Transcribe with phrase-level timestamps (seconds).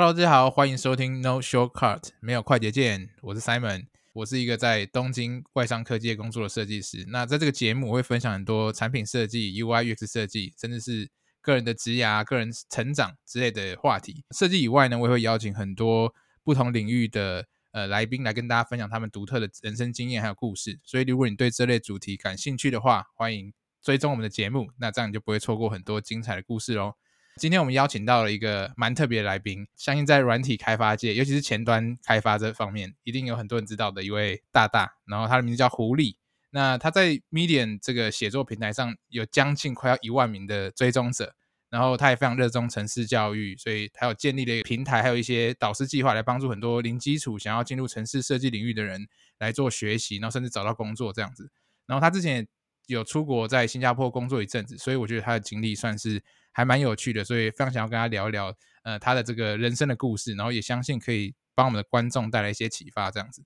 [0.00, 3.10] Hello，大家好，欢迎收听 No Shortcut，没有快捷键。
[3.20, 7.04] 我是 Simon，我是一个在东京外商科技工作的设计师。
[7.08, 14.24] 那在这个节目，我会分享很多产品设计、UI、UX 设计，甚至是个人的职涯、个人成长之类的话题。
[14.30, 20.78] 设计以外呢，我也会邀请很多不同领域的呃来宾来跟大家分享他们独特的人生经验还有故事。
[20.84, 26.94] 所以，如果你对这类主题感兴趣的话，欢迎追踪我们的节目，那这样你就不会错过很多精彩的故事喽。
[27.38, 34.94] 今天我们邀请到了一个蛮特别的来宾，相信在软体开发界，尤其是前端开发这方面，一定有很多人知道的一位大大。
[35.06, 36.16] 然后他的名字叫狐狸，
[36.50, 41.36] 那他在 Medium 这个写作平台上有将近快要一万名的追踪者，
[41.70, 49.06] 然后他也非常热衷城市教育，所以他有建立了一个平台，还有一些导师计划来帮助很多零基础想要进入城市设计领域的人
[49.38, 51.50] 来做学习，然后甚至找到工作这样子。
[51.86, 52.48] 然后他之前
[52.86, 56.20] 有出国在新加坡工作一阵子，所以我觉得他的经历算是。
[56.58, 63.44] 还蛮有趣的，所以非常想要跟他聊一聊，呃，他的这个人生的故事，然后也相信可以帮我们的观众带来一些启发，这样子。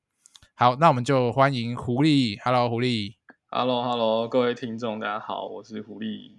[0.55, 2.41] 好，那我们就欢迎狐狸。
[2.43, 3.17] Hello，狐狸。
[3.51, 6.31] Hello，Hello，各位听众，大家好，我是狐狸。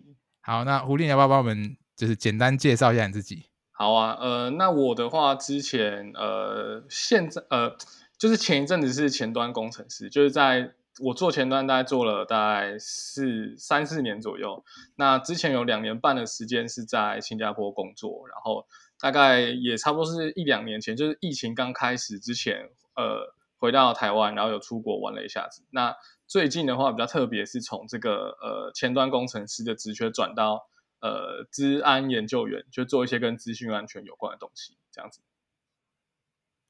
[0.42, 3.44] 好，那狐狸你要不要帮我们就是简单介绍一下你自己？
[3.72, 7.78] 好啊，呃，那我的话，之前呃，现在呃，
[8.18, 10.74] 就是前一阵子是前端工程师，就是在。
[11.00, 14.64] 我做前端大概做了大概四三四年左右，
[14.96, 18.68] 那之前有两年半的时间是在新加坡工作，然后
[19.00, 25.64] 大概也差不多是一两年前，就是疫情刚开始之前，呃，回到台湾，然后有出国玩了一下子。
[25.72, 25.96] 那
[26.28, 30.68] 最近的话比较特别，是从这个呃前端工程师的职缺转到
[31.02, 35.22] 呃资安研究员，就做一些跟资讯安全有关的东西，这样子。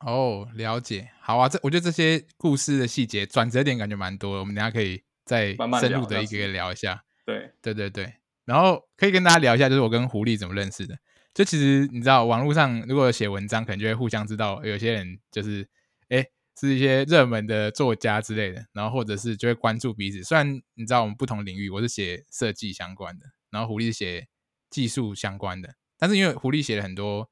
[0.05, 7.03] 哦，了解，好啊，这我觉得这些故事的细节转折点感觉蛮多，我们等下可以再深入的一个个聊一下。
[7.25, 8.13] 对，对对对，
[8.43, 10.97] 然后可以跟大家聊一下，就是我跟狐狸怎么认识的。
[11.33, 15.65] 就其实你知道，网络上如果写文章，可能就会互相知道，有些人就是
[16.09, 16.25] 哎
[16.59, 20.21] 是一些热门的作家之类的，然后或者是就会关注彼此。
[20.21, 24.27] 虽然你知道我们不同领域，我是写设计相关的，然后狐狸是写
[24.69, 27.29] 技术相关的，但是因为狐狸写了很多，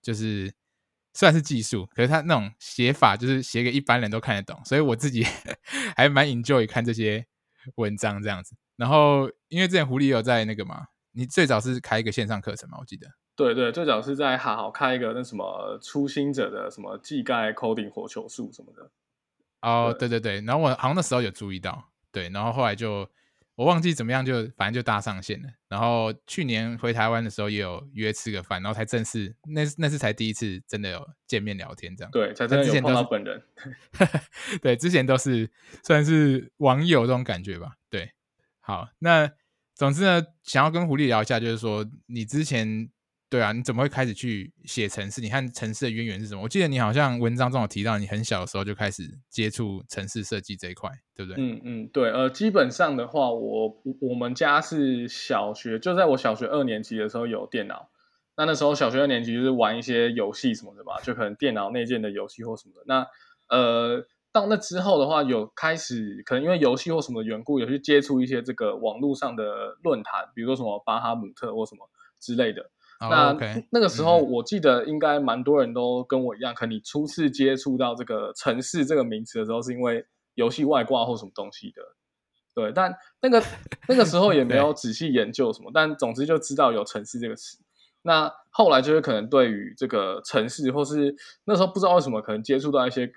[0.00, 0.54] 就是。
[1.12, 5.24] 虽然是技术，可是他那种写法就是写给一般人都看得懂，所以我自己
[5.96, 7.26] 还蛮 enjoy 看这些
[7.76, 8.56] 文章这样子。
[8.76, 12.78] 然后因为之前狐狸有在那个嘛，你最早是开一个线上课程嘛？
[12.80, 13.06] 我记得。
[13.36, 18.90] 对对，最早是在好好开一个那什么初心者的什么技盖 coding 火球术什么的。
[19.60, 23.08] 哦，对对对，然后我好像那时候有注意到，对，然后后来就。
[23.54, 25.48] 我忘记怎么样，就反正就搭上线了。
[25.68, 32.10] 然后去年回台湾的时候也有约吃个饭，然后才正式那那次才第一次真的有见面聊天这样。
[32.10, 33.42] 对，才真的有碰到本人。
[34.62, 35.50] 对，之前都是
[35.82, 37.76] 算是网友这种感觉吧。
[37.90, 38.12] 对，
[38.60, 39.30] 好，那
[39.74, 42.90] 总之呢，想要跟狐狸聊一下，就是说你之前。
[43.32, 45.22] 对啊，你怎么会开始去写城市？
[45.22, 46.42] 你看城市的渊源是什么？
[46.42, 51.42] 我记得你好像文章中有提到，你很小的时候就开始接触城市设计这一块，对不对？
[51.42, 52.10] 嗯嗯，对。
[52.10, 57.88] 呃，基本上的话，我我们家是小学，就在我小学二年级的时候有电脑。
[58.36, 62.82] 那那时候小学二年级就是玩一些游戏什么的吧，就可能电脑内建的游戏或什么的。
[62.86, 63.06] 那
[63.48, 71.88] 呃，到那之后的话，有开始可能因为游戏或什么的缘故，有去接触一些这个网络上的论坛，比如说什么巴哈姆特或什么
[72.20, 72.70] 之类的。
[73.10, 80.04] 那那个时候，我记得应该蛮多人都跟我一样，可能你初次接触到这个城市这个名词的时候，是因为
[80.34, 81.82] 游戏外挂或什么东西的，
[82.54, 82.72] 对。
[82.72, 83.42] 但那个
[83.88, 87.58] 那个时候也没 有仔细研究什么，但总之就知道有城市这个词。
[88.02, 91.14] 那后来就是可能对于这个城市，或是
[91.44, 93.08] 那时候不知道为什么可能接触到一些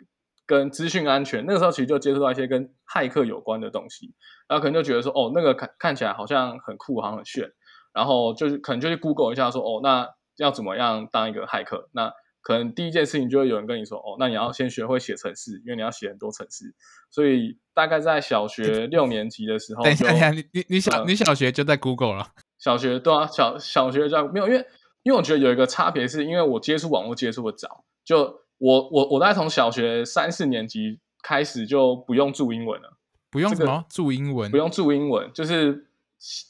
[0.46, 4.14] 跟资讯安全，那个时候其实就接触到一些跟骇客有关的东西，
[4.48, 7.52] 然后可能就觉得说，哦，那个看看起来好像很酷，好像很炫。
[7.96, 11.88] 然后就是可能就去 Google 一下，说哦，那要怎么样当一个骇客？
[11.94, 12.12] 那
[12.42, 16.76] 可能第一件事情就会有人跟你说，哦，那你要先学会写程式，因为你要写很多程式。
[17.10, 22.28] 所以大概在小学六年级的时候，等一下，你你你小你小学就在 Google 了？
[22.60, 24.66] 小学对啊，小小学在没有，因为
[25.04, 32.98] 因为我觉得有一个差别，是因为我接触网络接触的早，就我我我大概从小学三四年级开始就不用注英文了，
[33.32, 35.88] 不用什么注英文，不用注英文，就是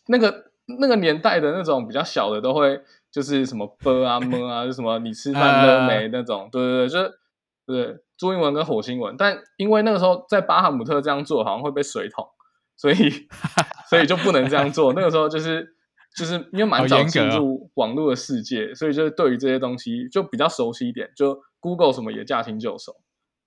[0.08, 0.52] 那个。
[0.80, 2.82] 那个年代的那种比较小的都会
[3.12, 7.20] 就是什么 b 啊 m 啊，就什么你吃饭了没那种，对对对，就是
[7.68, 12.28] 对朱英文跟火星文，但因为那个时候在巴哈姆特这样做好像会被水桶，
[12.76, 12.96] 所以
[13.90, 14.94] 所以就不能这样做。
[14.94, 15.76] 那个时候就是
[16.18, 22.96] 就是因为蛮早进入网络的世界，所以就是对于这些东西就比较熟悉一点，就 Google 什么也驾轻就熟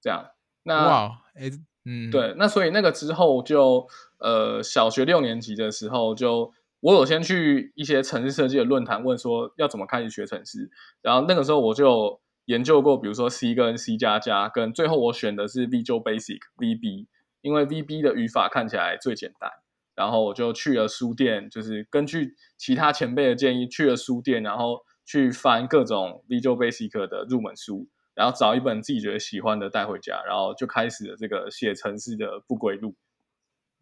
[0.01, 0.25] 这样。
[0.63, 1.51] 那哇，哎，
[1.85, 3.89] 嗯，对，那所以那个之后就
[4.19, 6.53] 呃小学六年级的时候就。
[6.81, 10.71] 我有先去一些城市设计的论坛问说要怎么开始学城市，
[11.03, 17.07] 然后那个时候我就研究过，比如说 C 跟 C 加加，跟最后我选的是 Visual Basic VB，
[17.43, 19.51] 因为 VB 的语法看起来最简单。
[19.95, 32.95] 然后我就去了书店，就是根据其他前辈的建议去了书店，然后去翻各种 Visual Basic 的入门书，然后找一本自己觉得喜欢的带回家，然后就开始了这个写城市的不归路。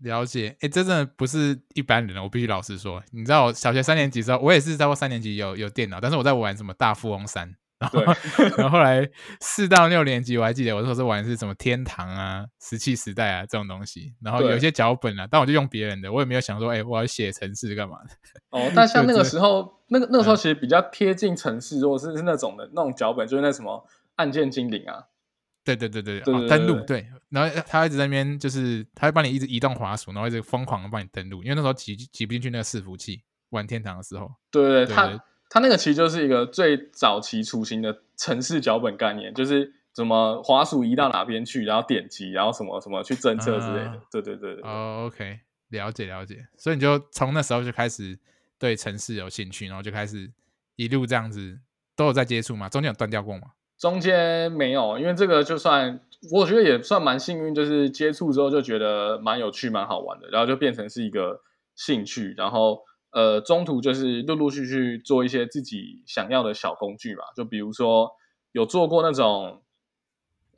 [0.00, 3.02] 了解，哎，这真的不是一般人，我必须老实说。
[3.12, 7.54] 你知道，我小学三年级时候，我也是在过三年级有有电脑，但是我在玩什么大富翁三。
[7.78, 8.00] 然后，
[8.56, 9.06] 然后后来
[9.38, 14.14] 四到六年级，我还记得我那时候是玩是什么天堂啊、石器时代啊这种东西。
[14.22, 18.10] 然后有一些脚本啊，但我就用别人的，我也没有想说，哎，我要写程式干嘛的。
[18.58, 25.04] 哦，但像 那个时候，那个那个时候其实比较贴近程式，如果是是那种的那种脚本，就是那什么按键精灵啊。
[25.66, 27.06] 对对对对对，登录对。
[27.28, 33.20] 然后他一直在那边，就是他会帮你一直移动滑鼠，然后一直疯狂的帮你登录，因为那时候挤挤不进去那个伺服器
[33.50, 34.32] 玩天堂的时候。
[34.50, 35.24] 对对对，他。
[35.48, 44.02] 他那个其实就是一个最早期雏形的城市脚本概念，就是怎么滑鼠移到哪边去，然后点击，然后什么什么去侦测之类的。
[44.10, 44.62] 对对对对。
[44.64, 46.48] 哦，OK，了解了解。
[46.56, 48.18] 所以你就从那时候就开始
[48.58, 50.28] 对城市有兴趣，然后就开始
[50.74, 51.60] 一路这样子
[51.94, 52.68] 都有在接触吗？
[52.68, 53.52] 中间有断掉过吗？
[53.78, 56.00] 中间没有，因为这个就算
[56.32, 61.40] 我觉得也算蛮幸运，就是接触之后就觉得蛮有趣、蛮好玩的，然后就变成是一个
[61.74, 62.80] 兴趣，然后。
[63.12, 68.10] 呃，中途就是陆陆续续做一些自己想要的小工具嘛，就比如说
[68.52, 69.62] 有做过那种，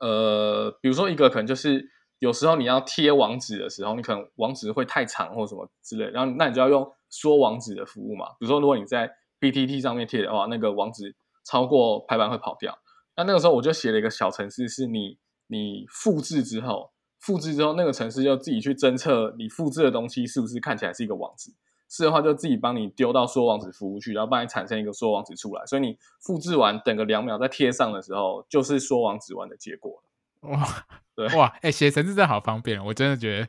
[0.00, 1.88] 呃，比如说一个可能就是
[2.18, 8.30] 有时候你要贴网址的时候，你可能网址会太长或什么之类，然后那你就要用缩网址的服务嘛。
[8.40, 11.14] 比如说如果你在 PTT 上面贴的话，那个网址
[11.44, 12.76] 超过排版会跑掉。
[13.18, 15.18] 那那个时候我就写了一个小程式，是你
[15.48, 21.52] 你复制之后，复制之后那个程式就自己去侦测你复制的东西是不是看起来是一个网址。
[21.90, 25.66] 是的话，就自己帮你丢到缩网址服务去，然后帮你产生一个缩网址出来。
[25.66, 30.00] 所以你复制完，等个两秒再贴上的时候，就是缩网址完的结果
[30.42, 30.86] 哇，
[31.16, 33.48] 对哇，哎，写程式真的好方便，我真的觉得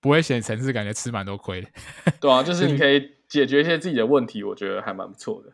[0.00, 1.68] 不会写程式，感觉吃蛮多亏的。
[2.20, 5.52] 对啊，就是 你可以解决一些自己的问题，我觉得还蛮不错的。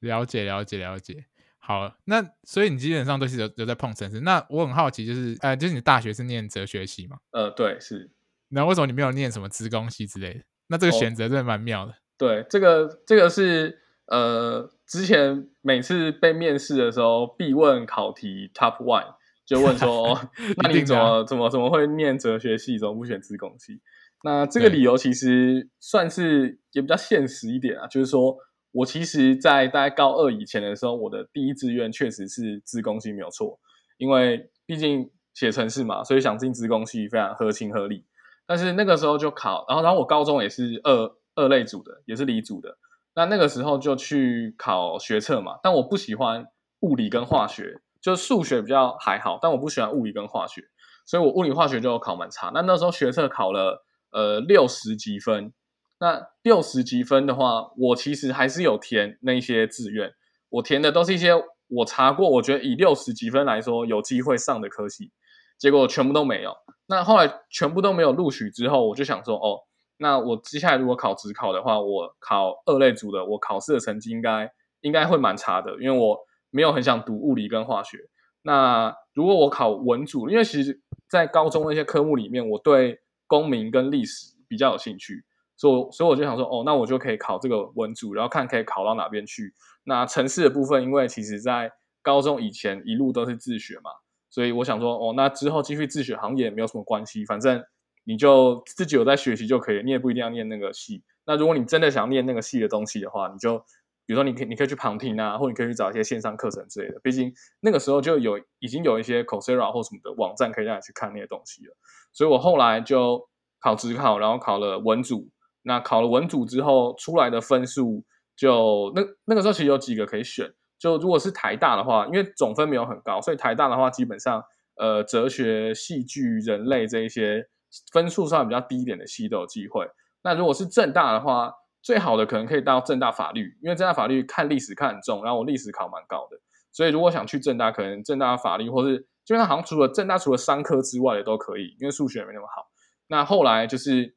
[0.00, 1.26] 了解，了解，了解。
[1.68, 4.20] 好，那所以你基本上都是有有在碰城市。
[4.20, 7.18] 那我很好奇，就是呃，就是你大学是念哲学系吗？
[7.30, 8.10] 呃，对，是。
[8.48, 10.40] 那为什么你没有念什么资工系之类的？
[10.68, 11.94] 那这个选择真的蛮妙的。
[12.16, 20.18] 对，这个这个是呃，之前每次被面试的时候必问考题 top one，就问说，
[20.64, 23.82] 那你怎么怎么怎么会念哲学系，怎么不选资工系？
[24.24, 28.34] 那这个理由其实算是也比较现实一点啊，就是说
[28.78, 33.58] 我其实，在大概高二以前的时候，我的第一志愿确实是资工系没有错，
[33.96, 38.06] 因为毕竟写程式嘛，所以想进资工系非常合情合理。
[38.46, 42.78] 但是那个时候就考，然后然后我高中也是二二类组的，也是理组的。
[43.16, 46.46] 那那个时候就去考学测嘛，但我不喜欢
[46.80, 50.62] 物理跟化学，就数学比较还好，但我不喜欢物理跟化学，
[51.04, 52.52] 所以我物理化学就考蛮差。
[52.54, 55.52] 那那时候学测考了呃六十几分，
[56.00, 60.12] 那六十几分的话，我其实还是有填那些志愿，
[60.48, 61.32] 我填的都是一些
[61.68, 65.10] 我查过，我觉得以六十几分来说有机会上的科系，
[65.58, 66.54] 结果全部都没有。
[66.86, 69.60] 那后来全部都没有录取之后，我就想说，哦，
[69.98, 76.18] 那我接下来如果考职考的话，我考二类组的，我考试的成绩应该应该会蛮差的，因为我
[76.50, 77.98] 没有很想读物理跟化学。
[78.42, 80.80] 那如果我考文组，因为其实
[81.10, 85.24] 在高中那些科目里面，我对公民跟历史比较有兴趣，
[85.58, 89.52] 所以所以我就想说，哦，那我就可以考这个文组，然后看可以考到哪边去。
[89.84, 93.90] 那城市的部分，因为其实在高中以前一路都是自学嘛。
[94.30, 97.64] 所以我想说，哦，那之后继续自学行业没有什么关系，反正
[98.04, 101.02] 你就自己有在学习就可以，你也不一定要念那个系。
[101.26, 103.58] 那如果你真的想念那个系的东西的话，你就
[104.06, 107.00] 比如说你可以你可以去旁听啊，或你可以去找一些线上课程之类的。
[107.02, 111.74] 毕竟那个时候就有已经有一些 Coursera 或什么的网站可以让你去看那些东西了。
[112.12, 113.28] 所以我后来就
[113.60, 115.28] 考职考，然后考了文组。
[115.68, 118.02] 那考了文组之后出来的分数，
[118.34, 120.50] 就那那个时候其实有几个可以选。
[120.78, 124.42] 就如果是台大的话，因为总分没有很高，所以台大的话基本上，
[124.76, 127.44] 呃，哲学、戏剧、人类这一些
[127.92, 129.86] 分数上比较低一点的系都有机会。
[130.22, 136.38] 那如果是正大的话，最好的可能可以到正大法律，因为正大法律看历史看很重，然后我历史考蛮高的，
[136.72, 142.68] 所以如果想去正大，可能正大法律或是基本上好像除了正大除了商科之外的都可以，因为数学没那么好。
[143.08, 144.14] 那后来就是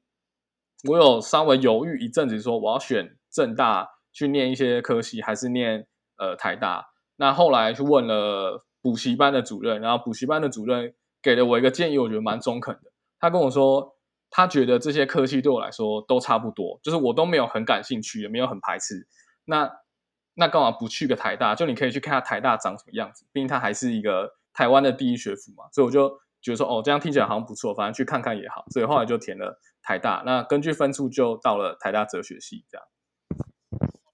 [0.89, 5.87] 我有稍微犹豫一阵子，说我要选正大去念一些科系，还是念。
[6.17, 6.85] 呃，台大
[7.15, 12.91] 那后来去问了补习班的主任，然后补习班的主任给了我一个建议，我觉得蛮中肯的。
[13.19, 13.95] 他跟我说，
[14.29, 19.07] 他觉得这些科系对我来说都差不多，就是我都没有很感兴趣，也没有很排斥。
[19.45, 19.67] 那
[20.35, 21.55] 那干嘛不去个台大？
[21.55, 25.63] 就你可以去看下台大长什么样子，毕竟它还是一个台湾的第一学府嘛。
[25.73, 26.07] 所以我就
[26.39, 28.63] 觉得说，哦，这样听起来好像不错，反正去看看也好。
[28.69, 30.23] 所以后来就填了台大。
[30.25, 32.87] 那根据分数就到了台大哲学系这样。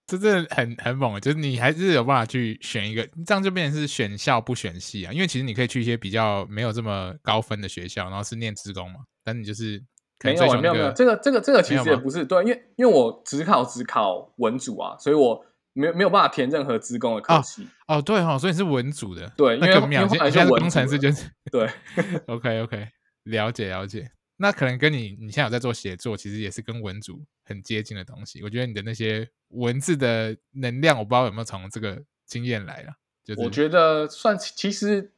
[0.10, 5.12] 这真的很很猛，就是你还是有办法去选一个，这样就变成是选校不选系啊。
[5.12, 9.00] 因为其实你可以去一些比较没有这么高分的学校，然后是念职工嘛。
[9.22, 9.84] 但你就是
[10.24, 17.68] 没有没有没有，这个这个这个其实也不是对，因为因为我只考只考文组啊，所以我没有没有办法填任何职工的科系。
[17.90, 21.70] 哦，对哈，所以是文组的，对，因为因为现在工程师就是对。
[22.28, 22.88] OK OK，
[23.26, 24.10] 了解了解。
[24.38, 28.44] 那可能跟你你现在有在做写作，其实也是跟文组很接近的东西。
[28.44, 32.94] 我觉得你的那些文字的能量，我不知道有没有从这个经验来了。
[33.24, 35.12] 就是我觉得算其实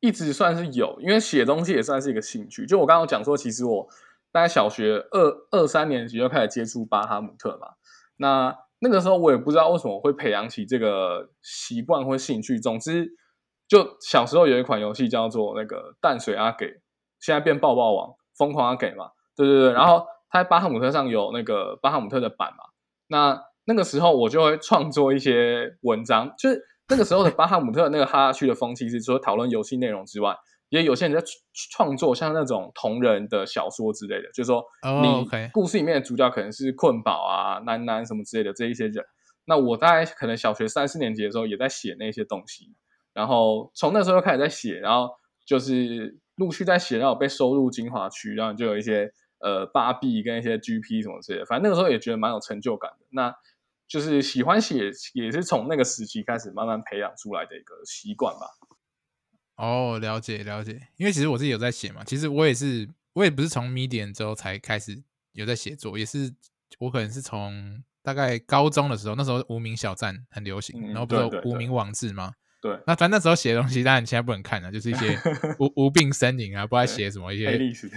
[0.00, 2.66] 一直算是有，因为写东西也算是一个兴趣。
[2.66, 3.88] 就我刚刚讲说，其实我
[4.32, 7.68] 大概小学二二三年级就开始接触巴哈姆特嘛。
[8.16, 12.58] 那那个时候我也不知道为什么会培养起这个习惯或兴趣。
[12.58, 13.16] 总之，
[13.68, 16.66] 就小时候有一款游戏叫做那个淡水阿给，
[17.20, 18.16] 现在变抱抱王。
[18.36, 22.64] 疯狂的给嘛，对对对，然后他在巴哈姆特上有那个巴哈姆特的版嘛，
[23.08, 30.36] 那那个时候我就会创作一些文章，就是那个时候的巴哈姆特那个哈拉区的风气是除了讨论游戏内容之外，
[30.68, 31.26] 也有些人在
[31.70, 34.64] 创作像那种同人的小说之类的，就是说
[35.02, 39.04] 你故事里面的主角可能是困宝啊、楠楠什么之类的这一些人，
[39.46, 42.74] 那我大概可能小学三四年级的时候也在写那些东西，
[43.12, 45.10] 然后从那时候开始在写，然后
[45.46, 46.18] 就是。
[46.36, 53.06] 陆续在写，然后被收入精华区，然后就有一些呃八 B 跟一些 GP 什么之类的，反正那个时候也觉得蛮有成就感的。
[53.10, 53.34] 那
[53.88, 58.46] 就是喜欢写，也是从那个时期开始慢慢培养出来的一个习惯吧。
[59.56, 65.02] 哦，了解了解，因为其实我自己有在写嘛，其实我也是，我也不是从 Medium 之后才开始
[65.32, 66.34] 有在写作，也是
[66.78, 72.34] 我可能是从大概高中的时候，那时候无名小站很流行，然后不是无名网志吗？
[72.58, 75.16] 对，那反正那时候写的东西，当然你现在不能看了，就是一些
[75.60, 77.88] 无无病呻吟啊，不知道写什么一些历史，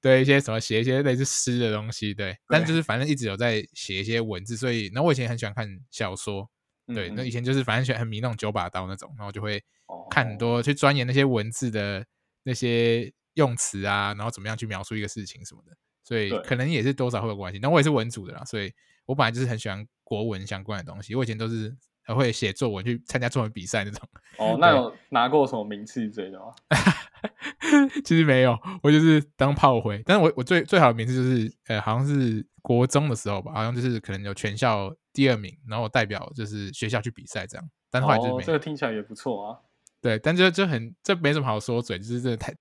[0.00, 2.36] 对一些什么写一些类似诗的东西，对。
[2.48, 6.50] 但就是反正一直有在写一些文字，所以那我以前很喜欢看小说，
[6.86, 7.10] 对。
[7.10, 9.62] 那以前就是反正喜欢很迷那种九把刀那种，然后就会
[10.10, 12.04] 看很多去钻研那些文字的
[12.42, 17.58] 那些用词啊，然后怎么样去描述一个事情什么的，所以可能也是多少会有关系。
[17.60, 18.72] 那我也是文组的啦，所以
[19.06, 21.76] 我本来就是很喜欢国文相关的东西，我以前都是。
[22.02, 26.46] 还会写作文去参加作文比赛那种哦， 那有拿过什么名次之类的吗？
[28.04, 30.02] 其实没有，我就是当炮灰。
[30.04, 37.70] 但是我我最最好的名次就是，呃，好像是国中的时候吧，好像就是可能有全校第二名，然后代表就是学校去比赛这样。
[37.90, 38.42] 但后来就没。
[38.42, 39.58] 这个听起来也不错啊。
[40.00, 42.54] 对，但就就很这没什么好说嘴，就是真的太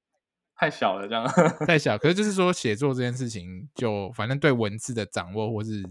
[0.55, 1.25] 太小了这样。
[1.65, 5.81] 太小， 可是就是说写作这件事情，就反正对文字的掌握，或是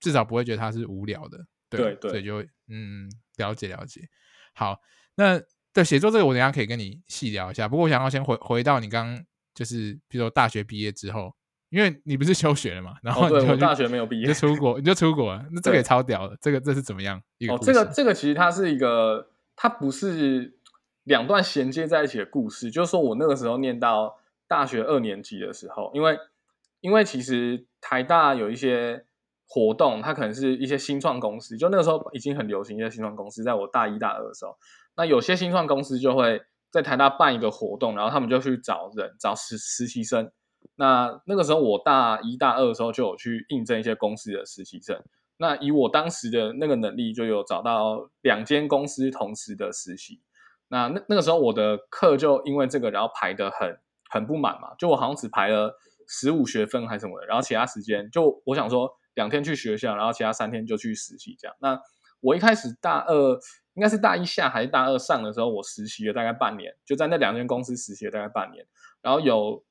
[0.00, 1.46] 至少不会觉得它是无聊的。
[1.70, 4.08] 对对，所以就嗯了解了解。
[4.54, 4.80] 好，
[5.16, 5.40] 那
[5.72, 7.68] 对写作这个，我等下可以跟你细聊一下。
[7.68, 11.32] 不过我想要先回回到你刚就是，比如说大学毕业之后，
[11.68, 15.46] 因为你不是休学了嘛，然后你就大学没有毕业就出国，你就出国了。
[15.52, 17.22] 那这个也超屌的，这个这是怎么样？
[17.50, 20.58] 哦，这个这个其实它是一个，它不是
[21.04, 22.70] 两段衔接在一起的故事。
[22.70, 26.18] 就是说我那个时候念到大学二年级的时候，因为
[26.80, 29.04] 因为其实台大有一些。
[29.50, 33.42] 活动，它可能是一些新创公司，就那个时候已经很流行一些新创公司。
[33.42, 34.54] 在我大一、大二的时候，
[34.94, 40.30] 那有些新创公司就会在台大办一个活动，然后他们就去找人，找实实习生。
[40.76, 45.02] 那那个时候我大一、大二的时候就有去应征一些公司的实习生。
[45.38, 50.20] 那以我当时的那个能力，就有找到两间公司同时的实习。
[50.68, 53.78] 那那那个时候我的课就因为这个，然后排的很
[54.10, 55.74] 很不满嘛，就我好像只排了
[56.06, 58.92] 十五学分还是什么的，然后其他时间就我想说。
[59.18, 61.56] 两天去学校，然后其他三天就去实习，这样。
[61.58, 61.76] 那
[62.20, 63.32] 我一开始大二
[63.74, 68.64] 应该是大一下还是大二上的时候，我实习了大概半年，就在那两间公司实习了大概半年。
[69.02, 69.64] 然后有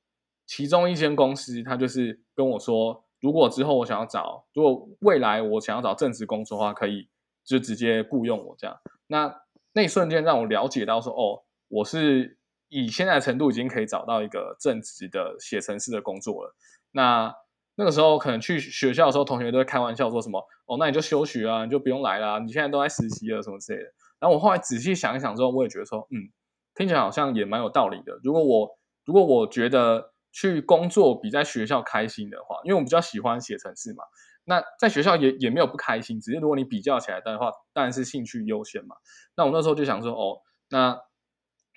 [0.46, 7.08] 其中一间公司，他就是跟我说，如果之后我想要找，如果未来我想要找正式工作的话，可以
[7.42, 8.76] 就直接雇佣我这样。
[9.06, 9.34] 那
[9.72, 12.38] 那一瞬间让我了解到说，哦，我是
[12.68, 16.54] 以现在的程度已经可以找到一个正职的写程式的工作了。
[16.92, 17.34] 那
[17.78, 26.26] 那个时候可能去学校的时候，同学都会开玩笑说什么：“哦，那你就休学啊，你就不用来啦，你现在都在实习了什么之类的。”然后我后来仔细想一想之后，我也觉得说：“嗯，
[26.74, 28.18] 听起来好像也蛮有道理的。
[28.24, 28.68] 如果我
[29.04, 34.02] 如果我觉得去工作比在学校开心的话，因为我比较喜欢写程式嘛，
[34.44, 38.96] 那在学校也也没有不开心，只是如果你比较起来的话，当然是兴趣优先嘛。
[39.36, 40.98] 那我那时候就想说：哦，那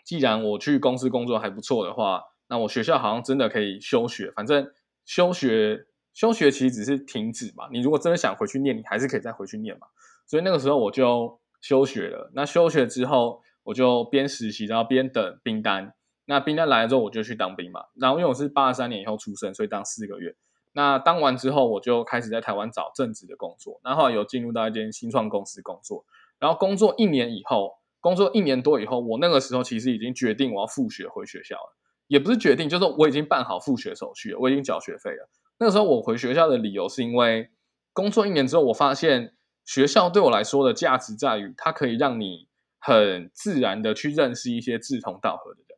[0.04, 4.68] 既然我去公司工作还不错的话，那我学校好像真的可以休学，反正
[5.06, 5.86] 休学。
[6.22, 9.88] 休学其实只是停止嘛，你如果真的想回去念，你还是可以再回去念嘛。
[10.28, 12.30] 所以那个时候我就休学了。
[12.36, 15.96] 那休学之后，我就边实习，然后边等兵单。
[16.26, 17.86] 那兵单来了之后，我就去当兵嘛。
[17.96, 20.36] 然后因为我是八三年以后出生，所以当四个月。
[20.74, 23.82] 那当完之后，我就开始在台湾找正职的工作。
[23.84, 26.06] 然后有进入到一间新创公司工作。
[26.38, 31.76] 然后工作一年以后，工作一年多以后，我那个时候其实已经决定我要复学回学校了。
[32.06, 35.28] 也不是决定，就是我已经办好复学手续，我已经缴学费了。
[35.62, 37.52] 那个时候我回学校的理由是因为
[37.94, 42.48] 工作一年之后，我发现学校对我来说的价值在于，它可以让你
[42.80, 45.78] 很自然的去认识一些志同道合的人。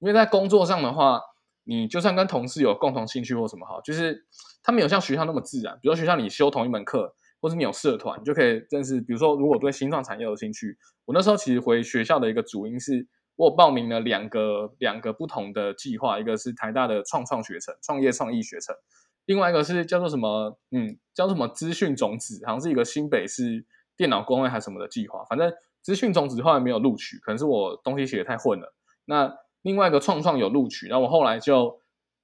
[0.00, 1.20] 因为在工作上的话，
[1.62, 4.26] 你就算跟同事有共同兴趣或什么好，就是
[4.60, 5.78] 他没有像学校那么自然。
[5.80, 9.00] 比如学校你修同一门课，或是你有社团，你就可以认识。
[9.00, 13.06] 比如说，如果对新创产业有兴趣，我那时候其实回学校的一个主因是。
[13.34, 18.76] 我报名了两个两个不同的计划，一个是台大的创创学程、创业创意学程，
[19.24, 20.58] 另外一个是叫做什么？
[20.70, 23.64] 嗯，叫什么资讯种子，好像是一个新北市
[23.96, 25.24] 电脑工会还是什么的计划。
[25.24, 28.74] 反正资讯种子后来没有录取，可能是我东西写的太混了。
[29.04, 31.80] 那另外一个创创有录取，然后我后来就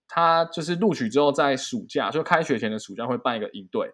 [0.07, 3.93] 他就是录取之后，在暑假就开学前的暑假会办一个营队，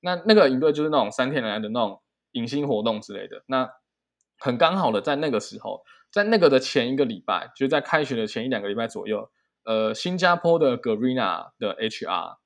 [0.00, 2.00] 那那个营队就是那种三天两夜的那种
[2.32, 3.42] 迎新活动之类的。
[3.46, 3.68] 那
[4.38, 5.82] 很刚好的在那个时候。
[6.08, 9.28] 在那个的前一个礼拜，就在开学的前一两个礼拜左右，
[9.66, 12.36] 呃，新加坡的 Garena 的 HR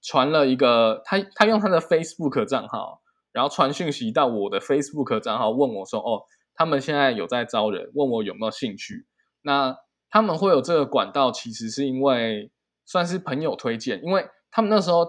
[0.00, 6.22] 传了一个，他他用他的 Facebook 账号，然后传讯息到我的 Facebook 账号，问我说：“哦，
[6.54, 9.06] 他们现在有在招人，问我有没有兴趣。”
[9.42, 9.76] 那
[10.08, 12.52] 他们会有这个管道，其实是因为
[12.86, 15.08] 算是朋友推荐，因为他们那时候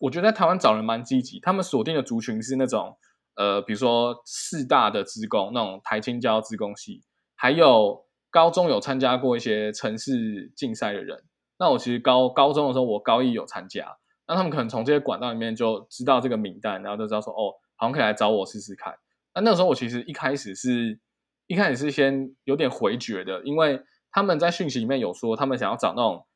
[0.00, 2.96] 我觉得在台湾找人蛮积极，他们锁定的族群是那种
[3.36, 7.02] 呃，比如说四大的职工，那种台青交职工系。
[7.36, 11.24] 还有高中有参加过一些城市竞赛的人，
[11.58, 18.94] 那我其实高高中的时候，我高一有参加，那他们可能从这些管道里面就知道这个名单，然后就知道说，哦，好像可以来找我试试看。
[19.34, 21.00] 那那个时候我其实一开始是
[21.46, 26.26] 一开始是先有点回绝的，因为他们在讯息里面有说，他们想要找那种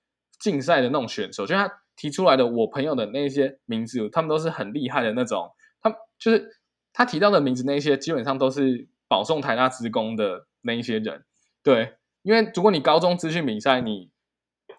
[0.40, 5.50] 竞赛的那种选手，就他提出来的我朋友的那些名字，他们都是很厉害的那种，
[5.80, 6.48] 他就是
[6.92, 10.46] 他提到的名字那些，基本上都是保送台大职工的。
[10.64, 11.24] 那一些人，
[11.62, 14.10] 对，因为如果你高中资讯比赛你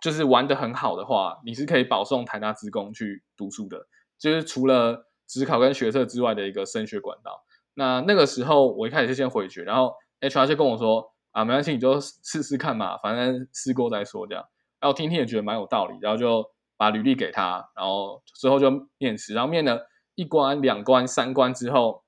[0.02, 3.88] 就是玩的很好的话，你是可以保送台大职工去读书的，
[4.20, 7.46] 就是除了职考跟学测之外的一个升学管道。
[7.76, 14.44] 那那个时候我一开始是先回绝，然后 HR 就跟我说啊，没关系，你就试试看嘛，反正试过再说这样。
[14.82, 22.04] 然后听听也觉得蛮有道理，然后就把履历给他，然后之后就面试，然后面了一关、两关、三关之后，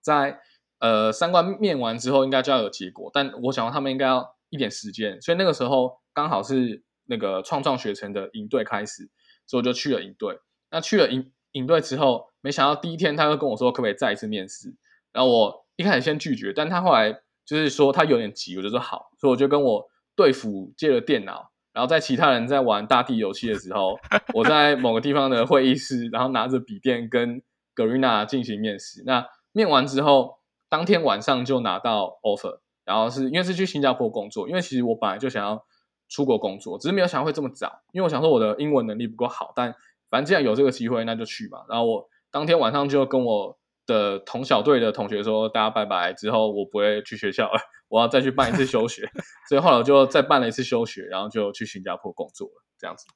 [0.00, 0.40] 在。
[0.80, 9.10] 呃，三关面完之后应该就要有结果，但我想他们应该要一点时间，所以那个时候刚好是那个创创学城的营队开始，
[9.44, 10.38] 所以我就去了营队。
[10.70, 14.72] 那去了营营队之后，没想到第一天他就跟我说可不可以再一次面试，
[15.12, 17.12] 然后我一开始先拒绝，但他后来
[17.44, 23.98] 就是说他有点急，我就说好，所以我就跟我队服借了电脑，然后在其他人在玩大地游戏的时候，
[24.32, 27.42] 我在某个地方的会议室，然后拿着笔电跟
[27.74, 29.02] Garena 进行面试。
[29.04, 30.37] 那面完之后。
[30.68, 35.64] 当天晚上就拿到 offer，然后是因为是去新加坡工作，因为其实我本来就想要
[36.08, 39.74] 出国工作，只是没有想到会这么早，因为我想说我的英文能力不够好，但
[40.10, 41.64] 反正既然有这个机会，那就去吧。
[41.68, 49.10] 然后我当天晚上就跟我的同小队的同学说，大家拜拜，之后我不会去学校了，我要再去办一次休学，
[49.48, 53.06] 所以后来我就再办了一次休学，然后就去新加坡工作了，这样子。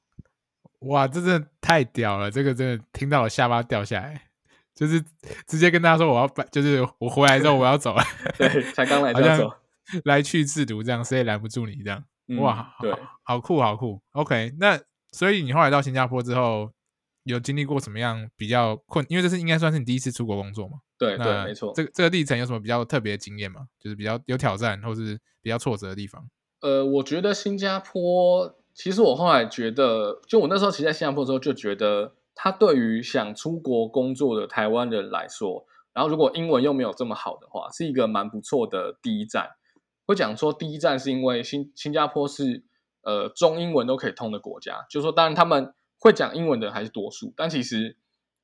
[0.87, 4.21] 哇，这真的太屌了，这个真的听到我下巴掉下来。
[4.75, 4.99] 就是
[5.47, 8.03] 直接跟大家说我要搬，就是我回来之后我要走了，
[8.37, 9.53] 对，才刚来就走，
[10.05, 12.03] 来去自如这样，谁也拦不住你这样，
[12.39, 12.91] 哇，对，
[13.23, 14.79] 好酷好酷，OK，那
[15.11, 16.71] 所以你后来到新加坡之后，
[17.23, 19.05] 有经历过什么样比较困？
[19.09, 20.79] 因为这是应该算是你第一次出国工作嘛？
[20.97, 21.71] 对对，没错。
[21.75, 23.67] 这个这个历程有什么比较特别的经验吗？
[23.79, 26.27] 就是比较有挑战或是比较挫折的地方？
[26.61, 32.15] 呃，我觉得新加坡，其实我后来觉得，就我那时候其实在新加坡的时候就觉得。
[32.35, 39.51] 他对于想出国工作的台湾人来说，然后如果英文又没有这么好的话，是一个蛮不错的第一站。
[40.07, 42.63] 会讲说第一站是因为新新加坡是
[43.03, 47.97] 呃中英文都可以通的国家，就说当然他们会讲英文的还是多数，但其实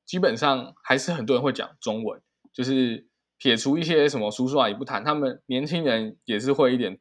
[0.06, 2.22] 基本上还是很多人会讲中文。
[2.52, 7.00] 就是撇除一些什么叔叔阿姨不谈，他们年轻人也是会一点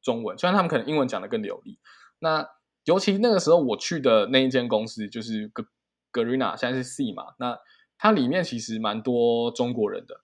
[0.00, 1.78] 中文，虽然他们可能英文讲的更流利。
[2.20, 2.48] 那
[2.84, 5.66] 尤其那个时候我去的那一间公司就是个。
[6.12, 7.34] Garena 现在是 C 嘛？
[7.38, 7.58] 那
[7.98, 10.20] 它里面其实蛮多中国人的，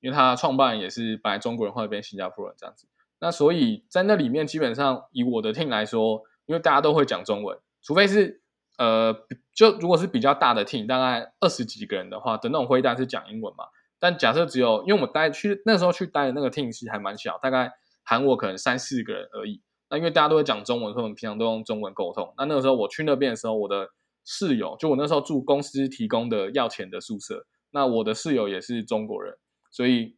[0.00, 2.86] 因为它创办也是本来中国人，后来变新加坡人这样子。
[3.18, 8.42] 那所以在那里面，基本上以我的 team 来说，因为大家都会讲中文，除非是
[8.78, 9.14] 呃，
[9.54, 13.66] 就如果是比较大的 team，大概二十几个人的话，的那种会议单是讲英文嘛。
[14.00, 17.70] 但假设只有，因为我们待去那时候去待的那个 team 是还蛮小，大概
[18.02, 19.62] 喊我可能三四个人而已。
[19.88, 22.34] 那因为大家都会讲中文，所以我们平常都用中文沟通。
[22.36, 23.90] 那那个时候我去那边的时候，我的
[24.24, 29.36] 室友就我那时候住公司提供的要钱的宿舍，那我的室友也是中国人，
[29.70, 30.16] 所以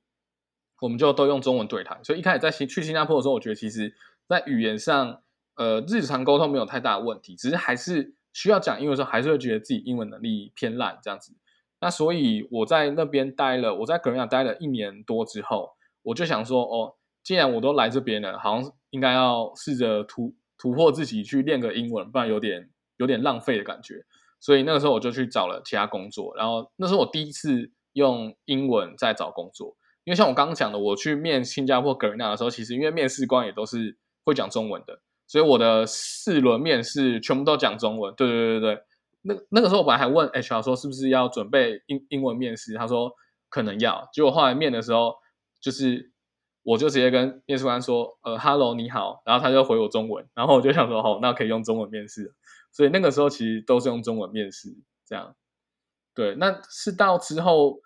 [0.80, 2.02] 我们就都用中文对谈。
[2.04, 3.94] 所以一开始在新去新加坡的时候，我觉得其实
[4.28, 5.22] 在语言上，
[5.56, 11.34] 呃，日常沟通没有太大的问题，只是还是需要讲英文的时候，还是会觉得自己英文能力偏烂这样子。
[11.80, 15.70] 那所以我在那边待了，我在格瑞亚待了一年多之后，
[16.02, 18.72] 我就想说，哦，既然我都来这边了，好像。
[18.94, 24.04] 应该要试着突突破自己去练个英文，不然有点有点浪费的感觉。
[24.40, 29.76] 所以那个时候我就去找了其他工作，然后那时候我第一次用英文在找工作。
[30.04, 38.14] 因为像我刚刚讲的，我去面新加坡格瑞纳的时候，其实因为面试官也都是会讲中文的，所以我的四轮面试全部都讲中文。
[38.14, 38.82] 对对对对，
[39.22, 43.12] 那那个时候我本来还问 HR 说是不是要准备英英文面试，他说
[43.48, 44.08] 可能要。
[44.12, 45.14] 结果后来面的时候
[45.60, 46.10] 就是。
[46.66, 52.32] 我就直接跟面试官说，呃，Hello，你好，然后他就回我中文，然后我就想说，好，那可以用中文面试，
[52.74, 55.34] 所以那个时候其实都是用中文面试，这样，
[56.14, 57.78] 对，那是到之后，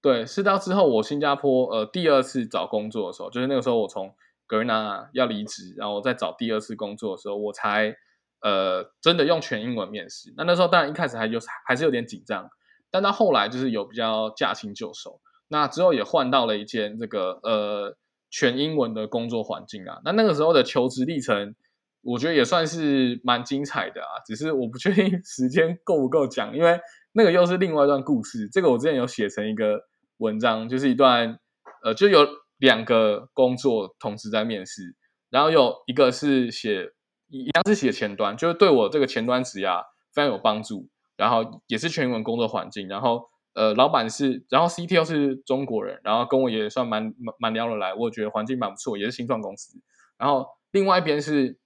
[0.00, 4.12] 对，是到之后我新加坡呃第二次找工作的时候，就是那个时候我从
[4.48, 7.94] 格瑞纳要离职，然后再找第二次工作的时候，我才
[8.40, 10.34] 呃真的用全英文面试。
[10.36, 12.48] 那那时候当然一开始还有还是有点紧张，
[12.90, 15.20] 但到后来就是有比较驾轻就熟。
[15.48, 17.96] 那之后也换到了一间这个呃。
[18.34, 21.54] 全英文的工作环境啊，那那个时候的求职历程，
[22.02, 24.20] 我觉得也算是蛮精彩的啊。
[24.26, 26.78] 只是我不确定 时间够不够讲，因为
[27.12, 28.48] 那个又是另外一段故事。
[28.50, 29.80] 这个我之前有写成一个
[30.18, 31.38] 文章，就是一段
[31.82, 32.26] 呃，就有
[32.58, 34.94] 两个工作同时在面试，
[35.30, 36.92] 然后有一个是写
[37.28, 43.30] 一样是写前端，就是对我这个前端职涯非常有帮助，然后也是全英文工作环境，然后。
[43.54, 49.78] 呃，老板是，然后 CTO 是中国人，然后跟我也算蛮蛮蛮聊得来，我觉得环境蛮不错，也是新创公司。
[50.16, 51.58] 然后另外一边是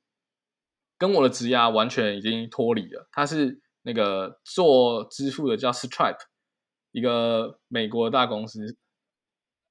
[0.99, 6.19] 跟我的职涯完全已经脱离了，他是那个做支付的，叫 Stripe，
[6.93, 8.77] 一个美国大公司。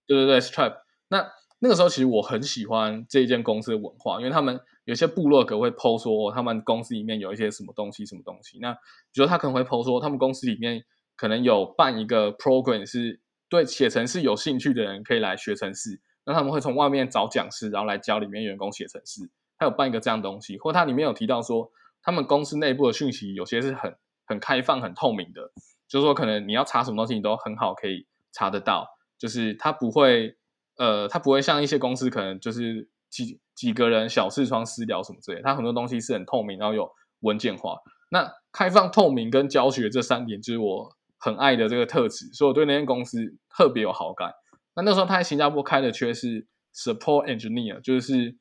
[0.08, 0.78] 对对对，Stripe。
[1.10, 8.60] 那那个时候其实我很喜欢这一间公司的文化，因为他们有些部落格会 PO 说他们公司里面有一些什么东西，什么东西。
[8.60, 10.84] 那比如他可能会 PO 说他们公司里面。
[11.18, 19.32] 可能有办一个 program 是对写程式有兴趣的人可以来学程式，那他们会从外面找讲师，然后来教里面员工写程式。
[19.58, 25.52] 他有办一个这样东西，或它里面有提到说，他们公司内部的讯息有些是很很开放、很透明的，
[25.88, 28.88] 就是说可能你要查什么东西，你都很好可以查得到，
[29.18, 30.38] 就是他不会
[30.78, 36.92] 呃，他不会像一些公司可能就是几几个人小视窗私聊什么之类，他很多东西是很透明，然后有
[37.22, 37.78] 文件化。
[38.10, 40.96] 那开放、透明跟教学这三点，就是我。
[41.18, 43.18] 很爱的这个特质，所以我对那间公司
[43.50, 44.32] 特别有好感。
[44.76, 48.36] 那那时候他在新加坡开的缺是 support engineer，就是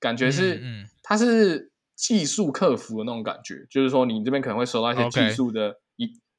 [0.00, 5.76] 感觉是，嗯他是技术客服的那种感觉，就是说你这边可能会收到一些技术的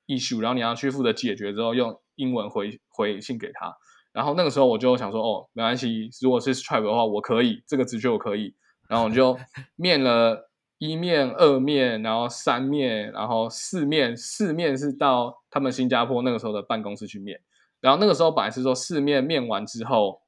[0.07, 3.73] issue，然后你要去负责解决之后，用英文回回信给他。
[4.11, 8.55] 然后那个时候我就想说，哦，没关系，如果是 stripe 的话，我可以这个直觉我可以。
[8.89, 9.37] 然后我就
[9.77, 10.49] 面了。
[10.83, 17.39] 一面、二面，然后三面，然后四面，四面是到他们新加坡那个时候的办公室去面。
[17.81, 20.23] 然后那个时候本来是说四面面完之后，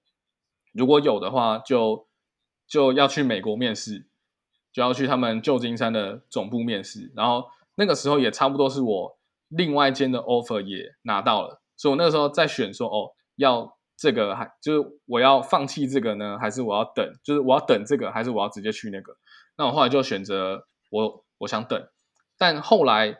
[0.71, 2.05] 如果有的话，就
[2.73, 4.07] 就要去美国面试，
[4.71, 7.11] 就要去他们旧金山的总部面试。
[7.15, 9.15] 然后那个时候也差不多是我
[9.47, 17.07] 另外一间的 offer 也拿到了，所以我那个时候在选说，哦，要这个还就是我要放弃这个呢，还是我要等？
[17.23, 19.15] 就是我要等这个，还是我要直接去那个？
[19.55, 21.87] 那我后来就选择我我想等，
[22.39, 23.19] 但后来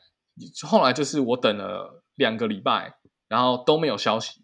[0.67, 2.95] 后来就是我等了两个礼拜，
[3.27, 4.41] 然后都没有消息。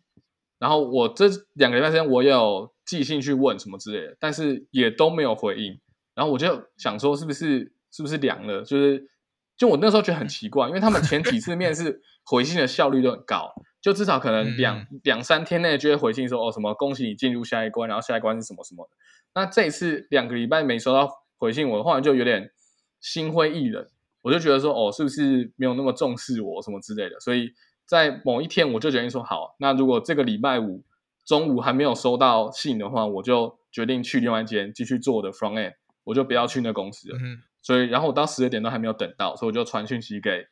[0.60, 5.80] 然后我这两个礼拜时间，我也有寄信去问什么之类的，但是也都没有回应。
[6.16, 8.64] 然后我就想说，是不是是不是凉了？
[8.64, 9.08] 就是
[9.56, 18.92] 就我那时候觉得很奇怪，因为他们前几次面试 回信的效率都很高，就至少可能两两三天内就会回信说哦什么恭喜你进入下一关，然后下一关是什么什么的。
[19.36, 21.20] 那这一次两个礼拜没收到。
[21.42, 22.52] 回信我，后来就有点
[23.00, 23.88] 心灰意冷，
[24.24, 27.18] 我就觉得说，哦，是不是没有那么重视我什么之类的？
[27.22, 27.54] 所以
[27.86, 30.84] 在某一天，我就决定说，好，那如果这个礼拜五
[31.30, 37.20] 中午还没有收到信的话，我就决定去另外一间继续做我的 front end，我就不要去那公司了。
[37.62, 40.48] 所以，然后我到十二点都还没有等到，所以我就传讯息给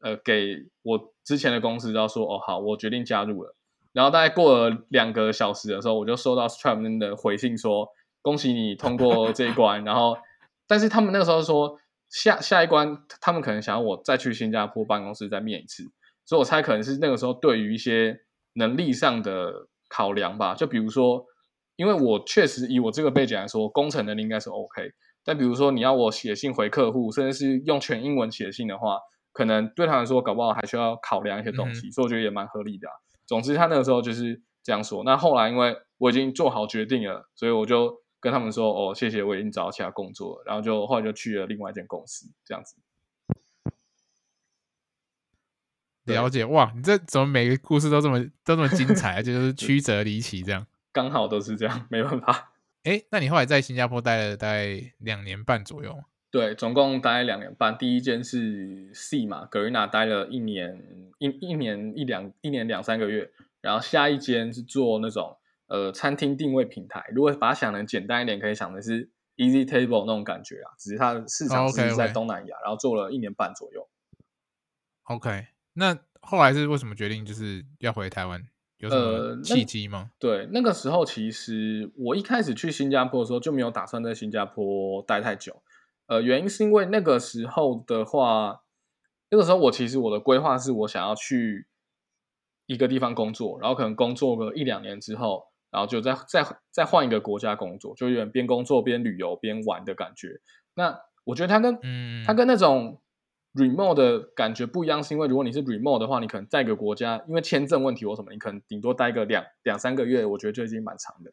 [0.00, 3.56] 呃给我之前的公司，然后说，哦，好，我决定加入了。
[3.94, 7.88] 然后大概过了两个小时的时候，我就收到 Stripe 的回信说，
[8.20, 10.18] 恭喜你通过这一关， 然后。
[10.70, 11.78] 但是他们那个时候说
[12.10, 15.82] 下下一关，他们可能想要我再去新加坡办公室再面一次，
[16.26, 18.20] 所以我猜可能是那个时候对于一些
[18.52, 20.54] 能力上的考量吧。
[20.54, 21.24] 就比如说，
[21.76, 24.90] 因为我确实以我这个背景来说，工程能力应该是 OK。
[25.24, 28.98] 但比如说你要我写信回客户，甚至是用全英文写信的话，
[29.32, 32.88] 可能对他来说搞不好还需要考量一些东西，所以我觉得也蛮合理的。
[33.26, 35.02] 总之，他那个时候就是这样说。
[35.04, 42.76] 那后来因为我已经做好决定了，所以我就跟他们说：“哦，谢谢，我已经找到其他工作了。”然后就后来就去了另外一间公司，这样子。
[46.14, 50.66] 了解哇，你这怎么每个故事都这么都这么精彩，就是曲折离奇这样？
[50.92, 52.52] 刚好都是这样，没办法。
[52.84, 56.02] 哎，那你后来在新加坡待了大概两年半左右？
[56.30, 57.76] 对，总共待两年半。
[57.76, 60.82] 第一间是 C 嘛，格瑞娜待了一年
[61.18, 67.04] 一一年一两一年两三个月，然后下一间是做那种呃餐厅定位平台。
[67.14, 73.88] 如果把它想的简单一点，可以想的是 Easy Table 那种感觉啊，只是它的市场是在东南亚，然后做了一年半左右。
[75.04, 75.46] OK，
[75.78, 78.42] 那后来是为什么决定就是要回台湾？
[78.78, 80.10] 有什么契机吗？
[80.18, 85.62] 对，那个时候其实我一开始去新加坡的时候就没有打算在新加坡待太久。
[86.06, 88.62] 呃，原因是因为那个时候的话，
[89.30, 91.66] 那个时候我其实我的规划是我想要去
[92.66, 100.40] 一个地方工作，然后可能工作个一两年之后，然后就再再再换一个国家工作，就有点边工作边旅游边玩的感觉。
[100.74, 103.00] 那我觉得它跟嗯，它跟那种。
[103.58, 111.30] Remote 的感觉不一样，是因为如果你是 remote 的话，你可能在一个国家，因为签证问题或什么，你可能顶多待个两两三个月，我觉得就已经蛮长的。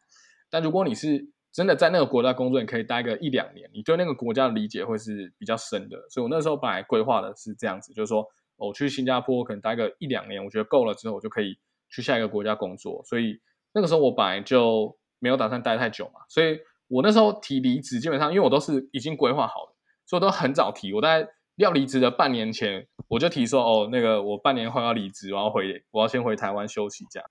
[0.50, 5.98] 但如果你是真的在那个国家工作，你可以待个一两年，你对那个国家的理解会是比较深的。
[6.10, 8.26] 所以我那时候本来规划的是这样子，就是说
[8.58, 11.58] 我去新加坡可能待个一两年，我觉得够了之后，我就可以
[11.90, 13.02] 去下一个国家工作。
[13.06, 13.40] 所以
[13.74, 21.30] 那个时候我本来就没有打算待太久嘛，所以我那时候提离职，基本上因为我都是已经规划好了，所以都很早提，我大概。
[21.56, 27.30] 要离职的半年前，我就提说哦，那个我半年后要离职，我要回，我要先回台湾休息这样。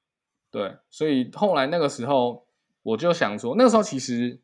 [0.51, 2.47] 对，所以后来那个时候，
[2.83, 4.41] 我就想说，那个时候其实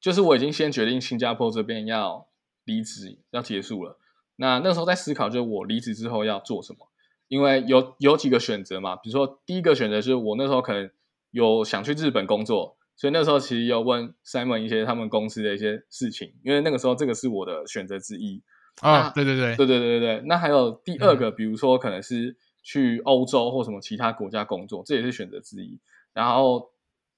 [0.00, 2.28] 就是我已经先决定新加坡这边要
[2.64, 3.98] 离职，要结束了。
[4.36, 6.88] 那那时候在思考，就是我离职之后要做什么，
[7.28, 10.90] 因为有有几个选择嘛，比如说第一个选择就是我那时候可能
[11.30, 12.76] 有想去日本工作。
[12.96, 18.42] 所以那时候其实有问 Simon 一些他们公司的一些事情，因为那个时候这个是我的选择之一
[18.80, 20.22] 啊，对对对，对对对对对。
[20.26, 25.78] 那还有第二个，比如说可能是去欧洲或什么其他国家工作，这也是选择之一。
[26.14, 26.70] 然后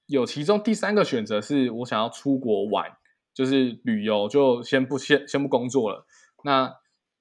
[0.07, 2.97] 有其中第三个选择是我想要出国玩，
[3.33, 6.07] 就是旅游，就先不先先不工作了。
[6.43, 6.75] 那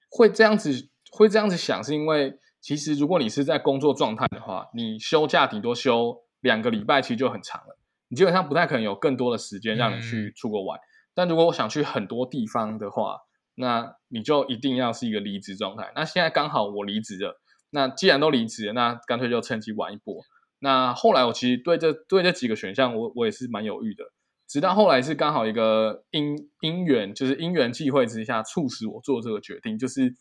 [0.09, 7.76] 会这样子会这样子想，是因为其实如果你是在工作状态的话，你休假顶多休两个礼拜，其实就很长了。
[8.09, 10.79] 你基本上不太可能有更多的时间让你去出国玩，
[11.13, 13.17] 但如果我想去很多地方的话，
[13.55, 15.91] 那你就一定要是一个离职状态。
[15.93, 17.39] 那现在刚好我离职了，
[17.71, 20.15] 那既然都离职了，那干脆就趁机玩一波。
[20.59, 24.05] 那后来我其实对这对这几个选项，我我也是蛮犹豫的。
[24.47, 29.77] 直到后来是刚好一个因因缘，就是因缘际会之下，促使我做这个决定。
[29.77, 30.15] 就是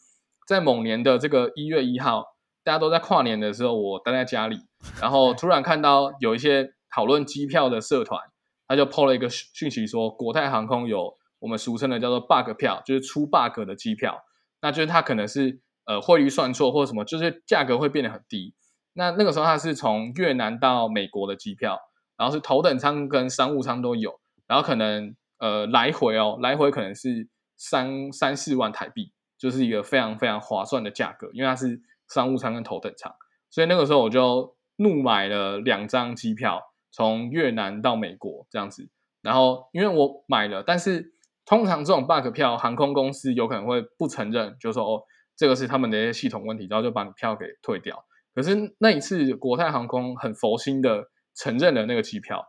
[0.49, 2.25] 在某年的这个一月一号，
[2.65, 4.59] 大家都在跨年的时候，我待在家里，
[5.01, 6.73] 然后突然看到有一些。
[6.97, 8.19] 讨论机票的社团，
[8.67, 14.25] 他就 PO 了一个讯息说，国泰航空有我们俗称的叫做 bug 票，就是出 bug 的机票。
[14.63, 18.55] 那就是它可能是呃汇率算错或者什么，就是价格会变得很低。
[18.95, 21.79] 那那个时候它是从越南到美国的机票，
[22.17, 27.29] 然后是头等舱跟商务舱都有，然后可能呃来回哦，来回可能是
[27.59, 33.15] 三三四万台币，就是一个非常非常划算的价格，因为它是商务舱跟头等舱。
[33.51, 36.63] 所以那个时候我就怒买了两张机票。
[36.97, 38.89] 从越南到美国这样子，
[39.21, 41.13] 然后因为我买了，但是
[41.45, 45.03] 通常这种 bug 票，航空公司有可能会不承认，就说哦，
[45.37, 48.03] 这个是他们的一些系统问题，然后就把你票给退掉。
[48.35, 51.05] 可是那一次国泰航空很佛心的
[51.35, 52.47] 承认了那个机票，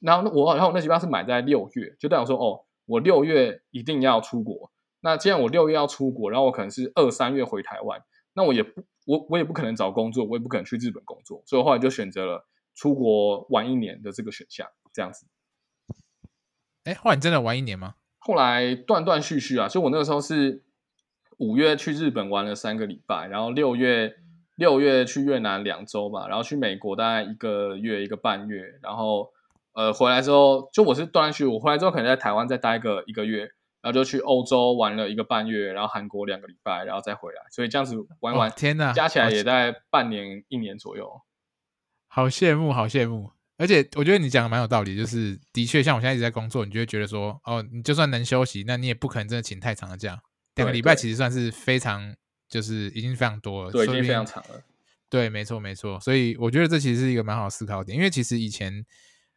[0.00, 4.72] 然后我然后那机票是买在六月，就代表说哦，我六月一定要出国。
[5.02, 8.00] 那既然我六月要出国，然后我可能是二三月回台湾，
[8.32, 12.46] 那我也不我我也不可能找工作，我也不可能去日本工作，所以我后来就选择了。
[12.80, 15.26] 出国玩一年的这个选项，这样子。
[16.84, 17.96] 哎，后来你真的玩一年吗？
[18.20, 20.64] 后来断断续续啊，就我那个时候是
[21.36, 24.14] 五月去日本玩了三个礼拜，然后六月
[24.56, 29.30] 六月去越南两周吧，然后去美国大概一个月一个半月，然后
[29.74, 33.40] 呃回来之后，就我是断断续，我回来之后可能在台湾再待个一个月，
[33.82, 41.20] 然后就去欧洲玩了一个半月，然后韩国两个礼拜，然后再回来，所以这样子玩玩，天呐，加起来也在半年一年左右。
[42.12, 43.30] 好羡慕，好羡慕！
[43.56, 50.20] 而且我觉得你讲的蛮有道理，就是的确，像我现在一直在工作，你就会觉得说，哦，你就算能休息，那你也不可能真的请太长的假。
[50.56, 52.16] 两个礼拜其实算是非常，
[52.48, 54.62] 就是已经非常多了，对，已经非常长了。
[55.08, 56.00] 对，没错没错。
[56.00, 58.84] 所以我觉得这其实是一个蛮好的思考点，因为其实以前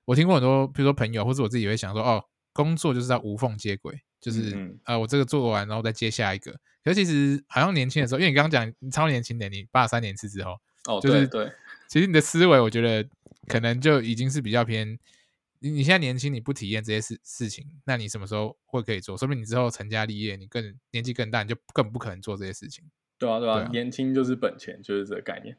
[0.06, 6.52] 我听过很多，比如说朋友或者我自己会想说，哦，工作就是要无缝接轨，就是嗯呃我这个做完然后再接下一个。
[6.84, 10.58] 可是其实好像年轻的时候，因为你刚刚讲你超年轻的，你八三年次之后，
[10.88, 11.54] 哦，就是对对，
[11.94, 13.08] 其实你的思维，我觉得
[13.48, 14.98] 可能就已经是比较偏。
[15.60, 19.16] 你你现在年轻，你不体验这些事事情，那你什么时候会可以做？
[19.16, 22.84] 说明你之后成家立业，你更年纪更大，你就更不可能做这些事情。
[23.20, 25.56] 对啊对啊，对啊年轻就是本钱，就是这个概念。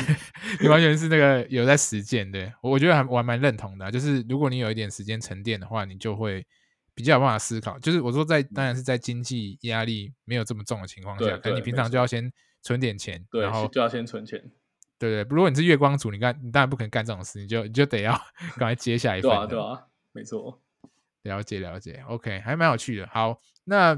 [0.60, 6.46] 你完全是那个有在实践，对我我觉得还我还蛮认同的啊、就是如果你有一点时间沉淀的话，你就会
[6.94, 7.78] 比较有办法思考。
[7.78, 14.44] 就是我说在当然是在经济压力没有这么重的情况下，对可能你平常就要先存点钱，对，然后就要先存钱。
[15.00, 18.12] 对对，如果你是月光族，你干你当然不可能干这种事，你就你就得要
[18.56, 19.36] 赶快接下一份的。
[19.36, 20.60] 对啊对啊，没错。
[21.22, 23.06] 了解了解，OK，还蛮有趣的。
[23.06, 23.94] 好，那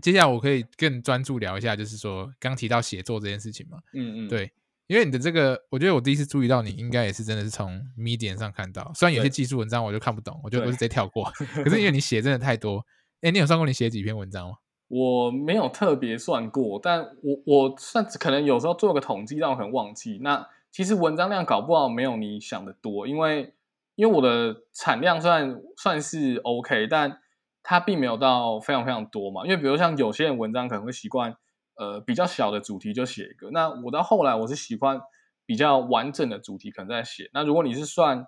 [0.00, 3.78] 接下来我可以更专注聊一下，就是说刚提到写作这件事情嘛。
[3.94, 4.50] 嗯嗯，对，
[4.86, 8.90] 因为你的这个，我觉得我第一次注意到你，应该也是真的是从 Medium 上看到。
[8.94, 11.30] 虽然有些技术文章我就看不懂，我就我对就直接跳过。
[11.64, 12.84] 可是因为你写真的太多，
[13.20, 14.56] 哎，你有算过你写几篇文章吗？
[14.90, 20.18] 我没有特别算过，但我我算可能有时候做个统计，但我可能忘记。
[20.20, 23.54] 那其实文章量搞不好没有你想的多，因为
[23.94, 27.20] 因为我的产量算算是 OK，但
[27.62, 29.44] 它并没有到非常非常多嘛。
[29.44, 31.36] 因为比如像有些人文章可能会习惯
[31.76, 35.00] 呃比较小的主题就写一个，那我到后来我是习惯
[35.46, 37.30] 比较完整的主题可能在写。
[37.32, 38.26] 那如果你是算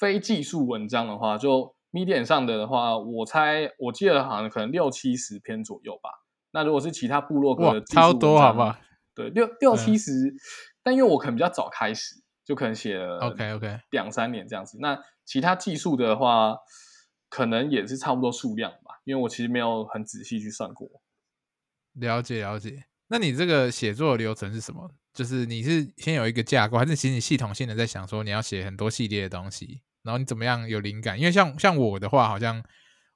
[0.00, 6.10] 非技术文章的话，就 Medium 上的的话，我猜我记得好像可能六七十篇左右吧。
[6.52, 8.76] 那如果是其他部落格哇的，超多好不好？
[9.14, 10.34] 对，六六嗯七十，
[10.82, 14.78] 但因为我可能比较早开始，就可能写了 OK，OK 两三年这样子。
[14.80, 16.56] 那其他技术的话，
[17.28, 20.88] 可能也是差不多数量吧，因为我其实没有很仔细去算过。
[21.94, 22.84] 了解了解。
[23.08, 24.90] 那你这个写作的流程是什么？
[25.12, 31.18] 就是你是先有一个架构，还是其实你系统性的在想说你要写很多系列的东西，然后你怎么样有灵感？
[31.18, 32.62] 因为像像我的话，好像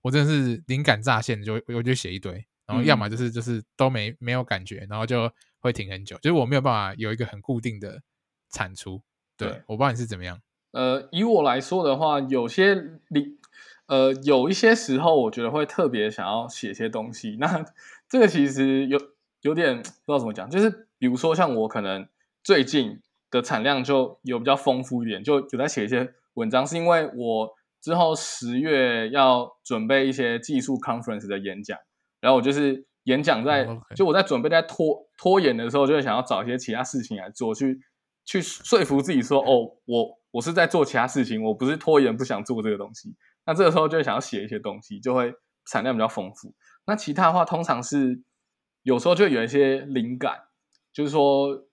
[0.03, 8.03] 我真的是灵感乍现就我就写一堆，然后要么就是就是都没没有感觉，然后就会停很久，就是我没有办法有一个很固定的
[8.51, 9.03] 产出。
[9.37, 10.41] 对，对我不知道你是怎么样。
[10.73, 12.75] 呃，以我来说的话，有些
[13.09, 13.39] 灵
[13.87, 17.37] 呃有一些时候，我觉得会特别想要写些东西。
[17.41, 17.65] 那
[18.09, 19.01] 这个其实有
[19.41, 22.07] 有点 不知道怎么讲，就是比如说像我可能
[22.45, 27.51] 最近的产量就有比较丰富一点，就有在写一些文章，是因为我
[27.83, 31.79] 之后十月要准备一些技术 conference 的演讲，
[32.21, 37.79] 然后我就是演讲在、就我在准备在拖拖延的时候，就会想要找一些其他事情来做，去
[38.25, 43.15] 去说服自己说，哦，我我是在做其他事情，我不是拖延不想做这个东西。
[43.47, 45.33] 那这个时候就会想要写一些东西，就会
[45.71, 46.53] 产量比较丰富。
[46.87, 48.23] 那其他的话，通常是
[48.83, 50.37] 有时候就有一些灵感，
[50.93, 51.66] 就是说，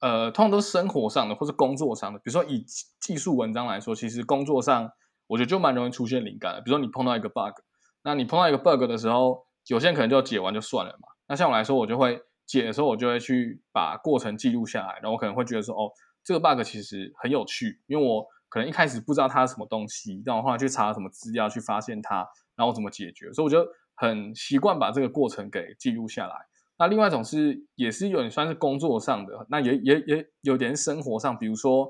[0.00, 2.18] 呃，通常都是生活上的或是工作上的。
[2.18, 2.64] 比如说以
[3.00, 4.90] 技术文章来说，其实工作上
[5.26, 6.60] 我觉得就蛮容易出现灵感的。
[6.60, 7.54] 比如说你碰到一个 bug，
[8.02, 11.08] 那你碰到一个 bug 的时候，有些人可能就解完就算了嘛。
[11.26, 15.90] 那像我来说，我就会解的时候，我就会去把过程记录下来，然后我可能会觉得说，哦，
[16.24, 26.47] 这个 bug 其实很有趣，因为我可能一开始不知道它是什么东西，但我后来去查什么资料去发现它，然后怎么解决，所以我就很习惯把这个过程给记录下来。
[26.78, 31.86] 那另外一种是，也是有点算是工作上的，那也也也有点生活上，比如说，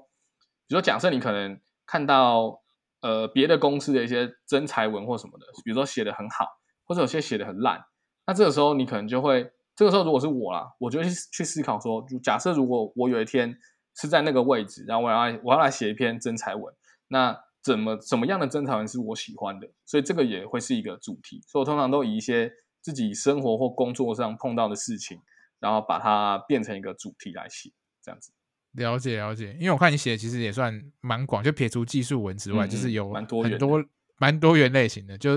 [0.67, 2.63] 比如说假设你可能看到
[3.03, 6.47] 呃别的公司的一些真才文或什么的，比如说写的很好，
[6.87, 7.85] 或者有些写的很烂，
[8.27, 13.55] 那这个时候你可能就会，这个时候如果是我啦，我就会去去思考说，就假设如果我有一天
[13.95, 16.75] 是在那个位置，然后我要我要来写一篇真才文，
[17.09, 25.21] 那怎么怎么样的真才文是我喜欢的，所以这个也会是一个主题，所以我通常都以一些自己生活或工作上碰到的事情，
[25.61, 27.71] 然后把它变成一个主题来写，
[28.03, 28.33] 这样子。
[28.73, 33.85] 了解了解，因为我看你写的其实也算蛮广，就撇除技术文之外，嗯就是有蛮多很多
[34.19, 35.17] 蛮多元类型的。
[35.19, 35.33] 就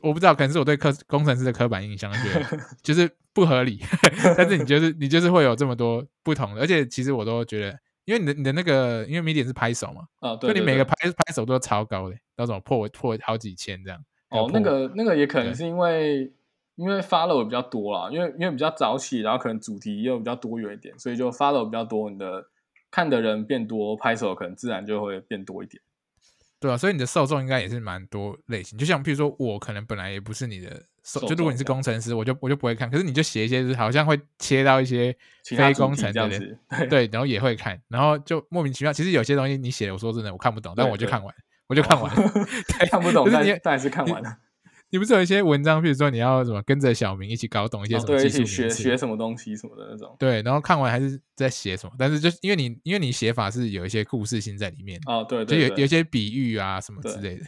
[0.00, 3.78] 我不知道，可能是我对科工程师的刻板印象，觉得 就是不合理。
[4.36, 14.02] 但是你就是你就是会有这么多不同的，而且其实我都觉得，因为你的你的那个，因为 medium 是拍手嘛，啊，对所以你每个拍拍手都超高的，那种破破好几千这样。
[14.30, 16.32] 哦，那个那个也可能是因为
[16.82, 22.44] 因为 follow 比较多啦，因为因为比较早起，然后可能主题又比较多元一点，所以就 follow 比较多，你的
[22.90, 25.80] 看的人变多，拍手可能自然就会变多一点。
[26.58, 28.78] 对啊，所以你的受众应该也是蛮多类型。
[28.78, 30.70] 就像譬如说，我可能本来也不是你的
[31.02, 32.90] 受，受就如果你是工程师，我就我就不会看。
[32.90, 38.92] 可是你就写一些，就是好像会切到一些非工程的人，这样子，对对，然后也会看，然后就莫名其妙。
[38.92, 41.34] 其实有些东西你写的，我说真的我看不懂，但我就看完，
[41.66, 42.14] 我就看完
[42.88, 44.36] 看不懂，但但还是看完了。
[44.92, 50.14] 你不是有一些文章，比如说你要什么跟着小明一起搞懂一些什么一起学学什么东西什么的那种。
[50.18, 57.46] 对，然后看完还是在写什么，但是就是因为你因为你写法是有一些故事性在里面，哦，对就对对，有有一些比喻啊什么之对类的。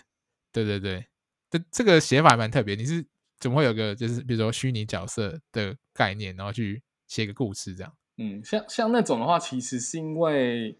[0.52, 1.06] 对对对，
[1.50, 2.74] 这这个写法还蛮特别。
[2.74, 3.04] 你是
[3.38, 7.92] 怎么会有个就是比如说虚拟角色的概念，然后去写个故事这样？
[8.16, 10.78] 嗯，像像那种的话，其实是因为，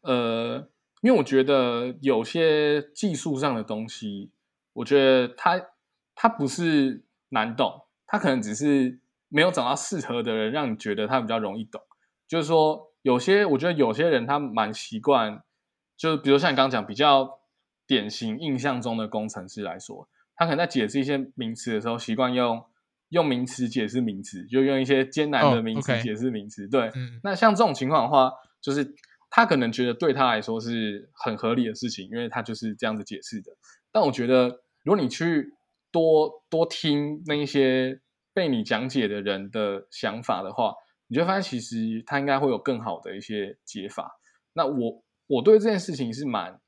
[0.00, 0.66] 呃，
[1.02, 4.30] 因为我觉得有些技术上的东西，
[4.72, 5.60] 我觉得它
[6.16, 8.98] 它不是难懂，它可能只是
[9.28, 11.80] 没有找到适合的人，让你觉得它比较容易懂。
[12.26, 15.42] 就是说，有些我觉得有些人他蛮习惯，
[15.96, 17.38] 就是比如像你刚刚讲比较
[17.86, 22.64] 典型印象中的工程师来说，他可能在解释一些名词的时候，习惯用
[23.10, 26.66] 用名词解释名词，就用一些艰难的哦名词解释名词。
[26.66, 28.94] 对，嗯，那像这种情况的话，就是
[29.30, 33.52] 他可能觉得对他来说是很合理的事情，因为他就是这样子解释的。
[33.92, 35.54] 但我觉得，如果你去
[35.96, 38.02] 多多听那一些
[38.34, 40.74] 被你讲解的人的想法的话，
[41.06, 44.20] 你就发现其实他应该会有更好的一些解法。
[44.52, 46.60] 那我我对这件事情是蛮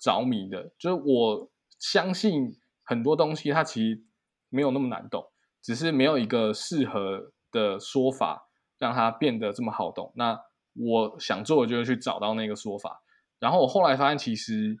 [0.00, 4.02] 着迷的，就是我相信很多东西它其实
[4.48, 10.10] 没有那么难懂，只是没有一个适合的说法让它变得这么好懂。
[10.16, 10.40] 那
[10.74, 13.02] 我想做的就是去找到那个说法。
[13.38, 14.78] 然后我后来发现，其实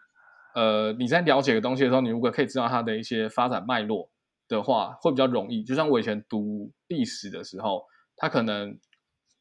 [0.54, 4.10] 呃你在了解个东西的时候，你如果可以知道它的一些发展脉络
[4.48, 5.62] 的话，会比较容易。
[5.62, 7.84] 就像我以前读历史的时候，
[8.16, 8.78] 它可能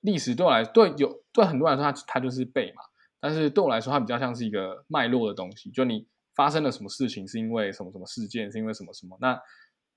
[0.02, 2.84] 历史对我来对有对很多人来说，它它就是背嘛。
[3.20, 9.18] 但是对我来说，它比较像是一个脉络的东西，就你发生了什么事情，是因为什么什么事件，是因为什么什么。
[9.20, 9.38] 那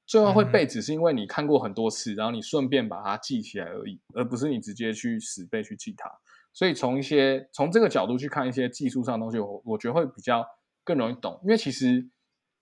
[0.04, 6.10] 最后会背，只是因为你看过很多次，然后你顺便把它记起来而已，而不是你直接去死背去记它。
[6.52, 10.44] 所以从一些从这个角度去看一些技术上的东西，我我觉得会比较
[10.84, 11.40] 更容易懂。
[11.44, 12.08] 因为其实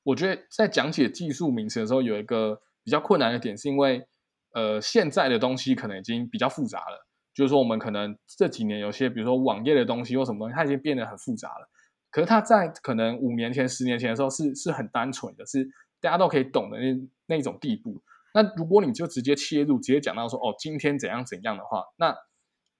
[0.02, 4.06] 我觉得在讲解技术名词的时候，有一个比较困难的点，是因为
[4.52, 7.06] 呃现在的东西可能已经比较复杂了。
[7.32, 11.70] 就是说，我们可能这几年有些，比如说网页的东西或什么东西，它已经变得很复杂了。
[12.10, 15.64] 可是它在可能五年前、十年前的时候是是很单纯的，是
[16.00, 18.02] 大家都可以懂的那那种地步。
[18.34, 22.14] 那如果你就直接切入，直接讲到说哦，今天怎样怎样的话，那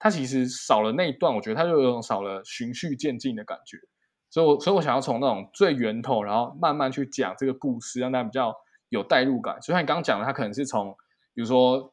[0.00, 3.78] 它其实少了那一段，我觉得它就有种少了循序渐进的感觉。
[4.30, 8.54] 所以我，所以我想要从那种最源头，然后慢慢去讲这个故事，让大家比较
[8.88, 9.58] 有代入感。
[9.60, 10.94] 就像你刚刚讲的，它可能是从
[11.34, 11.92] 比如说。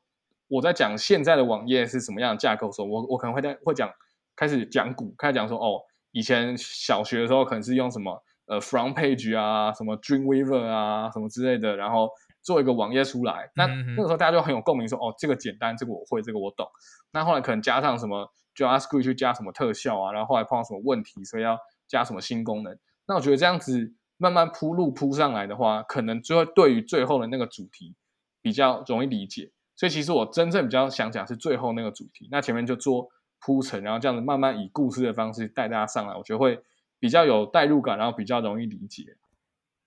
[0.50, 3.92] 我在讲现在的网页是什么样的架构的时候，我我可能会在会讲
[4.34, 5.82] 开始讲古，开始讲说哦，
[6.14, 12.10] 以前小学的时候可能是用什么呃 front page 啊，什么 Dreamweaver 啊，什么之类的，然后
[12.42, 13.52] 做一个网页出来。
[13.58, 16.66] 那那个时候大家就很有共鸣，说哦，这个简单，这个我会，这个我懂。
[17.12, 22.78] 那后来可能加上什么 JavaScript 去加什么特效啊，然后后来碰到什么问题，所以要加什么新功能。
[23.08, 27.96] 那我觉得这样子慢慢铺路铺上来的话，可能就会对于最后的那个主题
[28.42, 29.52] 比较容易理解。
[29.76, 33.10] 所以其实我真正比较想讲是最后那个主题，那前面就做
[33.40, 36.60] 铺陈，然后这样子慢慢以故事的方式带大家上来，我觉得会
[37.00, 39.04] 比较有代入感，然后比较容易理解。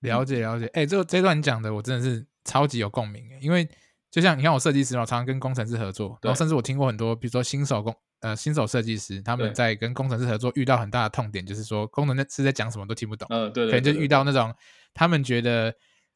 [0.00, 0.66] 了解了解。
[0.68, 3.68] 哎、这这段你讲的我真的是超级有共鸣，因为
[4.10, 13.28] 就像你看我设计师嘛，我常常跟工程师合作，然后甚至我听过很多，比如说新手工呃新手设计师他们在跟工程师合作遇到很大的痛点，就是说工程师在讲什么都听不懂。
[13.30, 14.52] 嗯，对可对，能就遇到那种
[14.92, 15.72] 他们觉得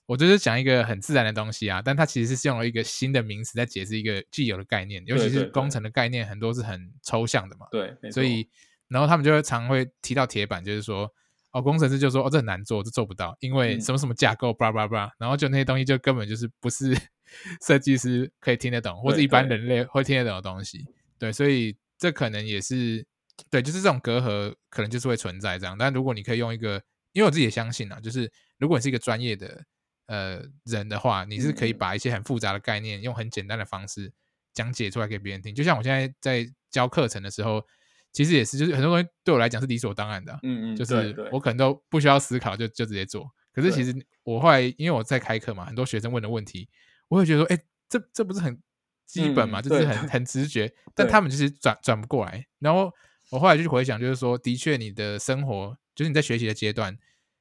[0.06, 8.48] 我就是讲一个很自然的东西啊，但它其实是用了一个新的名词在解释一个既有的概念，尤其是工程的概念很多是很抽象的嘛，对，所以
[8.88, 11.08] 然后他们就会常会提到铁板，就是说
[11.52, 13.80] 哦，工程师就说哦这很难做，这做不到，因为嗯。
[13.80, 16.94] 什么什么架构，叭叭叭，然后就那些东西就根本就是不是
[17.66, 20.84] 设计师可以听得懂，或者一般人类会听得懂的东西，
[21.18, 23.04] 对，所以这可能也是
[23.50, 25.76] 对，就是这种隔阂可能就是会存在这样。
[25.76, 26.82] 但如果你可以用一个，
[27.12, 29.64] 因为我自己也相信啊，就是如果你是一个专业的
[30.06, 34.12] 呃人的话，你是可以把一些很复杂的概念用很简单的方式
[34.52, 35.54] 讲解出来给别人听。
[35.54, 37.64] 就像我现在在教课程的时候，
[38.12, 43.28] 其实也是，就是很多东西对我来讲是理所当然的啊、嗯嗯，就是我可能都不需要思考就就直接做。
[43.52, 46.68] 可是其实我后来因为我在开课嘛，很多学生问的问题，
[47.14, 47.58] 我会觉得说，哎、
[47.88, 48.60] 这这不是很
[49.06, 52.44] 基本嘛，嗯就是很很直觉， 但他们就是转转不过来。
[52.58, 52.92] 然后
[53.30, 56.96] 我后来就回想，就是说，的确你的生活，就是你在学习的阶段，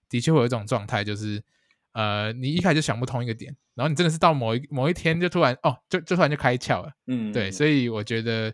[0.07, 1.43] 的确会有一种状态，就是
[1.93, 6.91] 呃，你一开始就想不通一个点，然后你真的是到某一某一天就突然哦，就就突然就开窍了。
[7.07, 8.53] 嗯，对，所以我觉得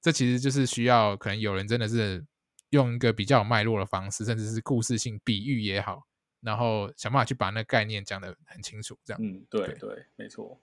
[0.00, 2.24] 这其实就是需要可能有人真的是
[2.70, 6.02] 用一个比较有脉络的方式，甚至是故事性比喻也好，
[6.40, 10.60] 然后想办法去把那个概念讲得很清楚，这样嗯，对对对，没错，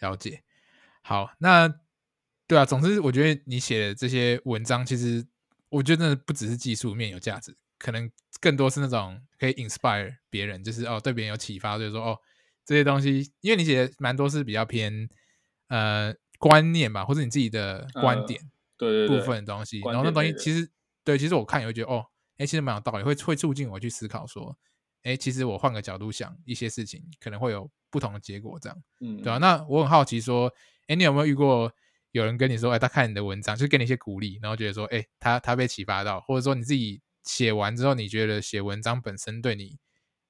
[0.00, 0.42] 了解。
[1.02, 1.68] 好，那
[2.46, 5.26] 对啊，总之我觉得你写的这些文章，其实
[5.68, 12.18] 我觉得不只是技术面有价值，可能更多是那种可以 inspire 别人，就是哦对别人有启发，就是说哦
[12.64, 15.08] 这些东西，因为你写的蛮多是比较偏
[15.68, 18.40] 呃观念吧，或者你自己的观点
[18.76, 20.70] 对对部分的东西，然后那东西其实
[21.02, 22.06] 对，其实我看也会觉得哦，
[22.42, 24.56] 哎，其实蛮有道理，会会促进我去思考说，
[25.04, 30.52] 哎，其实我换个角度想一些事情，可能会有不同的结果，这样，嗯，对啊，那我很好奇说，
[30.88, 31.72] 哎，你有没有遇过
[32.10, 39.78] 有人跟你说，哎，他看你的文章，就给你一些鼓励，然后觉得说，哎，他他被启发到，或者说你自己写完之后，你觉得写文章本身对你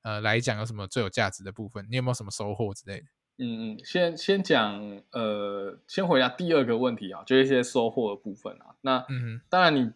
[0.02, 1.86] 呃来讲有什么最有价值的部分？
[1.90, 3.06] 你有没有什么收获之类的？
[3.38, 8.76] 嗯嗯，先先讲呃，先回答第二个问题啊，就一些收获的部分啊。
[8.82, 9.90] 那嗯，当然你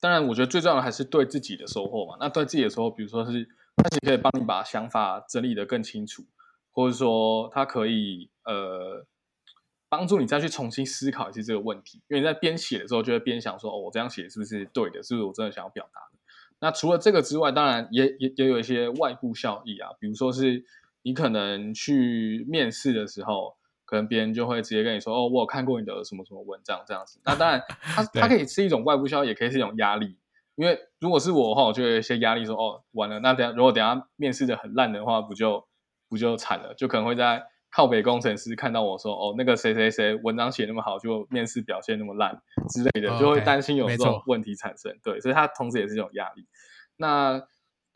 [0.00, 2.16] 当然，我觉得最重要的还是对自己的收获嘛。
[2.18, 3.46] 那对自己的收获，比如说是
[3.76, 6.24] 它其实可以帮你把想法整理的更清楚，
[6.72, 9.06] 或者说它可以呃
[9.88, 12.02] 帮助你再去重新思考一次这个问题。
[12.08, 15.02] 因为你在编写的时候，就会边想说，哦，我这样写是不是对的？
[15.02, 16.18] 是不是我真的想要表达的？
[16.60, 20.64] 那除了这个之外，当然也也也有一些外部效益啊，比如说是。
[21.02, 23.56] 你可能去面试的时候，
[23.90, 30.16] 可能别人就会直接跟你说：“哦，我有看过你的什么什么文章这样子。”那当然， 它它可以是一种外部消息，也可以是一种压力。
[30.54, 35.66] 因为如果是我的话，我就有一些压力，说：“哦，完了，那等下如果等下面试的很烂的话，不就
[36.08, 36.72] 不就惨了？
[36.74, 44.96] 就可能会在靠北工程师看到我说：‘哦，那个谁谁谁文章写那么好，就面试表现那么烂之类的’，就会担心有这种问题产生。
[45.02, 46.46] 对，所以它同时也是一种压力。
[46.96, 47.42] 那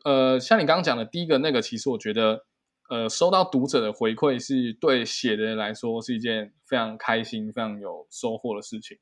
[0.03, 2.45] 呃，像你刚刚讲的第一个那个，其实我觉得。
[2.87, 8.95] 呃，收到读者的回馈是对写的人来说是一件非常开心、非常有收获的事情。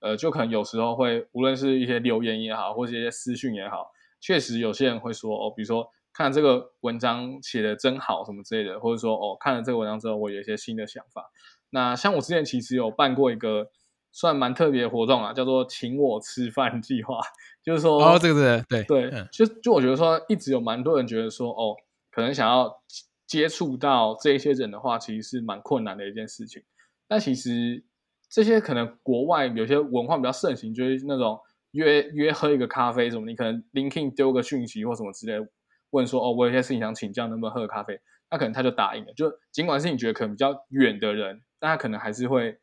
[0.00, 11.30] 呃，就可能有时候会，无论是一些留言也好，或者一些私讯也好，确实有些人会说哦，比如说看这个文章写的真好什么之类的，或者说哦，看了这个文章之后，我有一些新的想法。
[11.70, 13.70] 那像我之前其实有办过一个
[14.12, 17.18] 算蛮特别的活动啊，叫做请我吃饭计划，
[17.62, 21.74] 就是说哦，这个是对对，就就我觉得说，一直有蛮多人觉得说哦，
[22.10, 22.82] 可能想要。
[23.30, 26.60] 接触到这些人的话，其实是蛮困难的一件事情。
[27.06, 27.84] 但其实
[28.28, 31.38] 这些可能国外有些文化比较盛行，就是那种
[31.70, 35.46] 约约喝一个咖啡什么，你可能 l i n k i n 丢个讯息或什么之类，
[35.90, 38.00] 问说哦，我有些事情想请教，能不能喝咖啡？
[38.32, 39.12] 那可能他就答应了。
[39.14, 42.58] 就尽管是你觉得可能比较远的人，但他可能还是会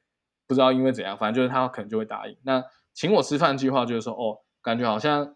[0.47, 2.35] 不知道因为怎样，反正就是他可能就会答应。
[2.43, 2.61] 那
[2.93, 5.33] 请我吃饭计划就是说，哦，感觉好像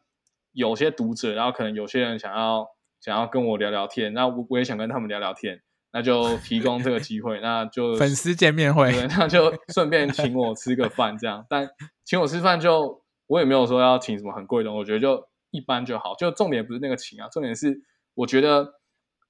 [0.51, 2.67] 有些读者，然后可能有些人想要。
[3.01, 5.59] 想要跟我聊聊天，那我我也想跟他们聊聊天，
[5.91, 11.43] 那就提供这个机会，那就粉丝见面会，那就顺便请我吃个饭这样。
[11.49, 11.67] 但
[12.05, 16.13] 请我吃饭就我也没有说要请什么很贵的，我觉得就一般就好。
[16.13, 17.81] 就重点不是那个请啊，重点是
[18.13, 18.75] 我觉得，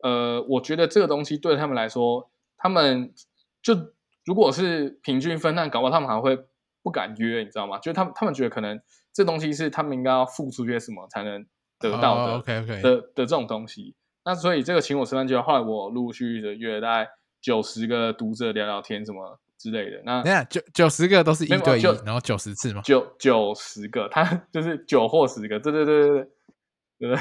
[0.03, 3.13] 呃，我觉得这个东西对他们来说，他们
[3.63, 3.74] 就
[4.26, 6.38] 如果是平均分担，搞不好他们还会
[6.84, 7.80] 不敢约，你知道吗？
[7.80, 8.82] 就他们他们觉得可能
[9.13, 11.45] 这东西是他们应该要付出些什么才能。
[11.82, 17.09] 得到的，OK OK 的的这种东西，那所以这个请我吃饭计划，后来我陆陆续续的约大概
[17.41, 20.01] 九十个读者聊聊天什么之类的。
[20.05, 22.82] 那你看九九十个都是一对一，然后九十次吗？
[22.84, 24.23] 九九十个，他
[24.53, 26.27] 就是九或十个，对对对对
[26.99, 27.19] 对对，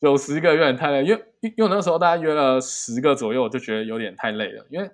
[0.00, 1.24] 九十个有点太累，因为
[1.56, 4.90] 因为那时候大家约了十个左右，我就觉得有点太累了，因为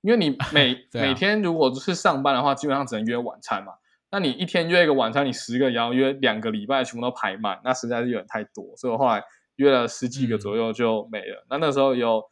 [0.00, 3.72] 因为你每 每天如果是上班的话，基本上只能约晚餐嘛。
[4.10, 9.22] 那你一天约一个晚餐，你十个也要约两个礼拜，全部都排满，那实在是有点太多，所以我后来
[9.56, 11.44] 约了十几个左右就没了。
[11.50, 12.22] 那那时候有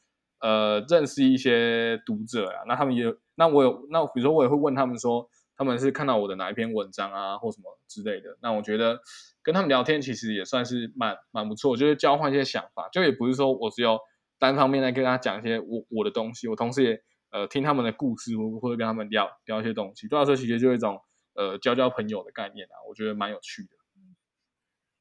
[0.40, 8.38] 呃认识一些读者啊，那他们也那我有那比如说我也会问他们说，他们是看到我的哪一篇文章啊，或什么之类的。
[8.40, 9.00] 那我觉得
[9.42, 13.98] 跟他们聊天其实也算是蛮蛮不错，就是交换一些想法，就也不是说我只有
[14.38, 17.00] 单方面在跟他讲一些我我的东西，我同时也
[17.32, 18.30] 呃听他们的故事，
[18.62, 20.06] 或者跟他们聊聊一些东西。
[20.06, 20.98] 对我来说，其实就一种。
[21.34, 23.68] 呃，交交朋友的概念啊，我觉得蛮有趣的。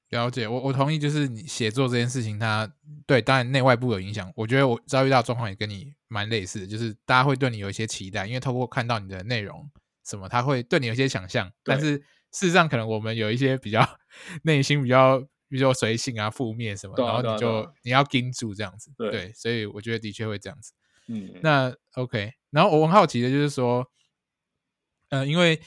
[0.09, 2.71] 了解，我我同意，就是你写作这件事情，它
[3.07, 4.31] 对当然内外部有影响。
[4.35, 9.71] 我觉得我遭遇到状况也跟你蛮类似的，就是大家会对你有一些期待，因为透过看到你的内容
[10.05, 11.51] 什么，他会对你有一些想象。
[11.63, 11.97] 但是
[12.31, 13.81] 事实上，可能我们有一些比较
[14.43, 15.19] 内心比较，
[15.49, 18.91] 比如说随性啊、负面什么，然后你就你要盯住这样子。
[18.95, 20.73] 对，所以我觉得的确会这样子。
[21.07, 22.33] 嗯，那 OK。
[22.51, 23.87] 然后我很好奇的就是说，
[25.09, 25.59] 嗯，因为。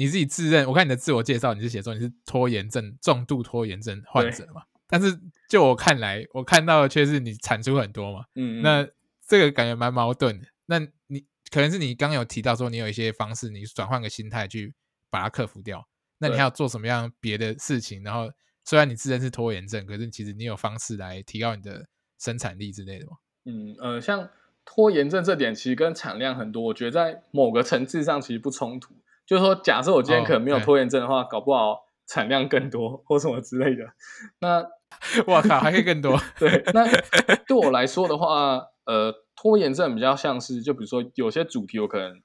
[0.00, 4.62] 你自己自认，我看你的自我介绍，你是写说你是拖延症重度拖延症患者嘛？
[4.88, 8.24] 但是就我看来，我看到的却是你产出很多嘛。
[8.34, 8.88] 嗯，那
[9.28, 10.46] 这个感觉蛮矛盾的。
[10.64, 10.78] 那
[11.08, 14.72] 你可能是你刚有提到说你有一些方式，你转换个心态去
[15.10, 15.86] 把它克服掉。
[16.16, 18.02] 那你还要做什么样别的事情？
[18.02, 18.32] 然后
[18.64, 21.86] 虽然你自认是拖延症，可是其实你有方式来提高你的
[22.18, 23.12] 生产力之类的吗？
[23.44, 24.30] 嗯呃，像
[24.64, 28.94] 拖延症这点其实跟产量很多，我觉得在某个层次上其实不冲突。
[29.30, 33.84] 就是说，假设我今天可能没有拖延症的话，搞不好产量更多或什么之类的。
[34.40, 34.66] 那
[35.24, 36.18] 我靠，还可以更多。
[36.36, 36.84] 对，那
[37.46, 42.20] 对我来说的话，呃，拖延症比较像是，就比如说有些主题我可能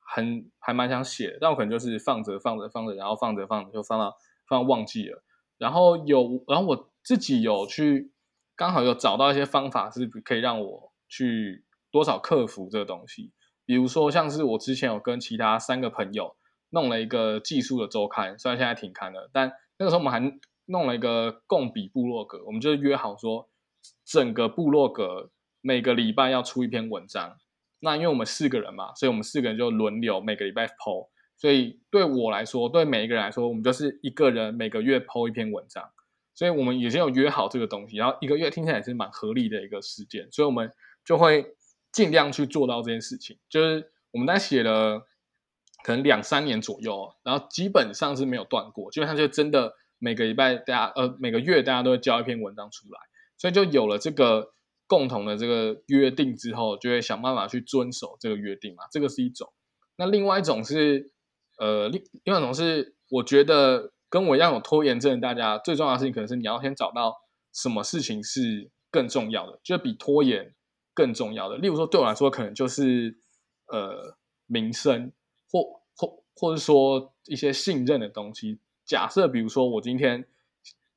[0.00, 4.14] 很还蛮想写，但我可能就是放着放着放着，然后放着放着就放到
[4.46, 5.22] 放到忘记了。
[5.56, 8.12] 然后有，然后我自己有去
[8.54, 13.32] 刚好有找到一些方法，是可以让我去多少克服这个东西。
[13.64, 16.36] 比如说，像是我之前有跟其他三个朋友
[16.70, 23.48] 弄了一个技术的周刊，虽然现在停刊了，但那个时候我们还弄了一个共笔部落格，我们就约好说，
[24.04, 27.36] 整个部落格每个礼拜要出一篇文章。
[27.80, 31.08] 那因为我们四个人嘛，所以我们四个人就轮流每个礼拜 PO。
[31.36, 35.90] 所以对我来说，对每一个人来说，我们就是一个人每个月 PO 一篇文章。
[36.34, 40.70] 所以我们已经有约好这个东西，然后一个月听起来也是蛮合理的一个时间，所以我们
[41.04, 41.54] 就会。
[41.92, 45.04] 尽量去做到这件事情，就是我们在写了
[45.84, 52.98] 可能两三年左右，然后基本上是没有断过，基本上就真的每个礼拜大家呃每个月大家都会交一篇文章出来，
[53.38, 54.52] 所以就有了这个
[54.86, 59.52] 共同的这个约定之后，就会想办法去遵守这个约定嘛，这个是一种。
[59.96, 61.12] 那另外一种是
[61.58, 67.14] 呃另另外一种是，我觉得跟我一样有拖延症的，大家最重要的事情可能是你要先找到
[67.52, 70.54] 什么事情是更重要的，就比拖延。
[70.92, 73.16] 更重要的，例如说，对我来说，可能就是
[73.68, 75.12] 呃，名声，
[75.50, 78.58] 或或或者说一些信任的东西。
[78.84, 80.26] 假设比如说，我今天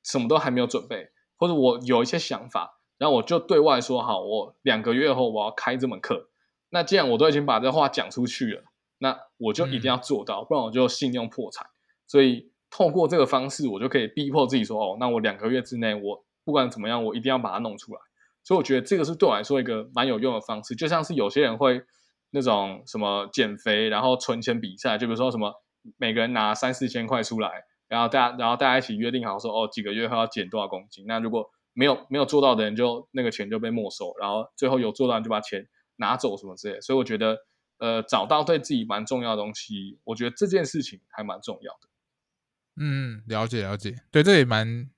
[0.03, 6.29] 什么都还没有准备，或者我有一些想法，然后我就对外说好，我两个月后我要开这门课。
[6.69, 8.63] 那既然我都已经把这话讲出去了，
[8.97, 11.67] 那我就一定要做到，不然我就信用破产。
[12.07, 17.99] 所以透过这个方式，我就可以逼迫自己说，哦，那我两个月之内，我不管怎么样，我一定要把它弄出来。
[18.43, 21.83] 所以我觉得这个是对我来说一个蛮有用的方式，就像是有些人会
[22.33, 25.53] 那种什么减肥，然后存钱比赛，就比如说什么
[25.97, 35.67] 每个人拿三四千块出来，然后大家然后大家一起约定好说哦几个月后要减多少公斤，那如果没有没有做到的人就那个钱就被没收，然后最后有做到就把钱
[35.97, 36.81] 拿走什么之类。
[36.81, 37.37] 所以我觉得
[37.77, 41.89] 呃找到对自己蛮重要的东西，我觉得这件事情还蛮重要的。
[42.81, 44.89] 嗯，了解了解，对，这也蛮。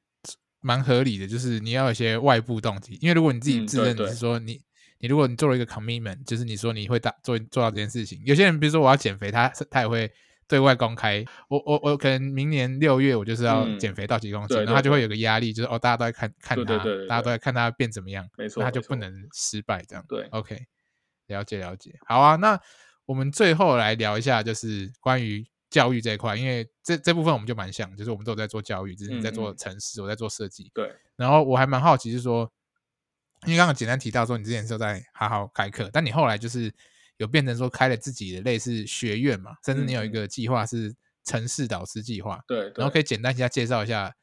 [0.61, 4.59] 蛮合理的，就是你要有一些外部动机，因为如果你自己自认你是说你
[4.99, 8.21] 你如果你做了一个 commitment，就是你说你会达做做到这件事情。
[8.25, 10.11] 有些人比如说我要减肥，他他也会
[10.47, 16.77] 对外公开，我我我可能明年六月我就是要减肥到几公斤，然后他就会有个压力，就是哦大家都在看看他，
[17.07, 20.05] 大家都在看他变怎么样，没错，他就不能失败这样。
[20.07, 20.57] 对，OK，
[21.27, 22.59] 了解了解，好啊，那
[23.05, 25.45] 我们最后来聊一下，就是关于。
[25.71, 30.71] 教育这一块，因为这这部分我们就蛮像，就是我们都有在做教育，只是你在做城市，我在做设计。
[30.73, 30.89] 对。
[31.17, 32.49] 然后我还蛮好奇，是说，
[33.45, 36.73] 因为刚刚简单提到说，你之前是在好好开课，但你后来就是
[37.17, 42.43] 有变成说开了自己的类似学院嘛，甚至你有一个计划是城市导师计划。
[42.47, 42.71] 对。
[42.75, 44.15] 然后可以简单一下介绍一下，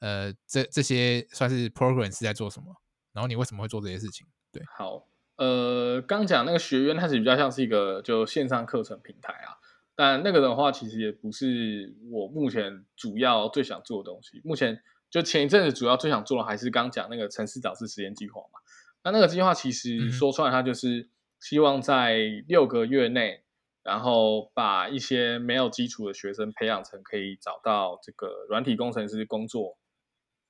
[0.00, 2.66] 呃，这这些算是 program 是在做什么？
[3.12, 4.26] 然后你为什么会做这些事情？
[4.52, 4.62] 对。
[4.76, 9.58] 好，呃，刚讲那个学院，它是比较像是一个就线上课程平台啊。
[9.96, 14.40] 但那个的话，其实也不是我目前主要最想做的东西。
[14.44, 14.80] 目前
[15.10, 18.60] 就前一阵子主要最想做的，还是刚讲那个城市导师实验计划嘛。
[19.04, 21.08] 那那个计划其实说出来，它就是
[21.40, 23.42] 希望在六个月内，
[23.82, 29.78] 然后把一些没有基础的学生培养成可以找到这个软体工程师工作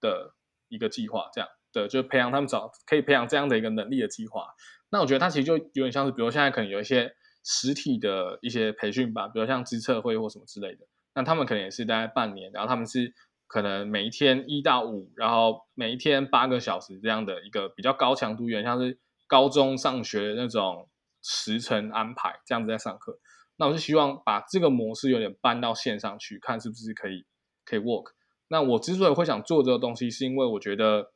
[0.01, 0.35] 的
[0.69, 4.55] 一个计划，这样的就培养他们找可以培养这样的一个能力的计划。
[4.91, 7.15] 那我觉得它其实就有点像是，比如现在可能有一些。
[7.51, 13.15] 实体的一些培训吧，比如像知策会或什么之类的，那他们可能也是大概半年，然后他们是
[13.49, 20.89] 可能每一天一到五，然后每一天八个小时这样的一个比较高强度，有点像是高中上学的那种
[21.23, 23.19] 时程安排这样子在上课。
[23.57, 27.25] 那我是希望把这个模式有点搬到线上去，看是不是可以
[27.65, 28.13] 可以 work。
[28.49, 31.13] 那我之所以会想做这个东西，是因为我觉得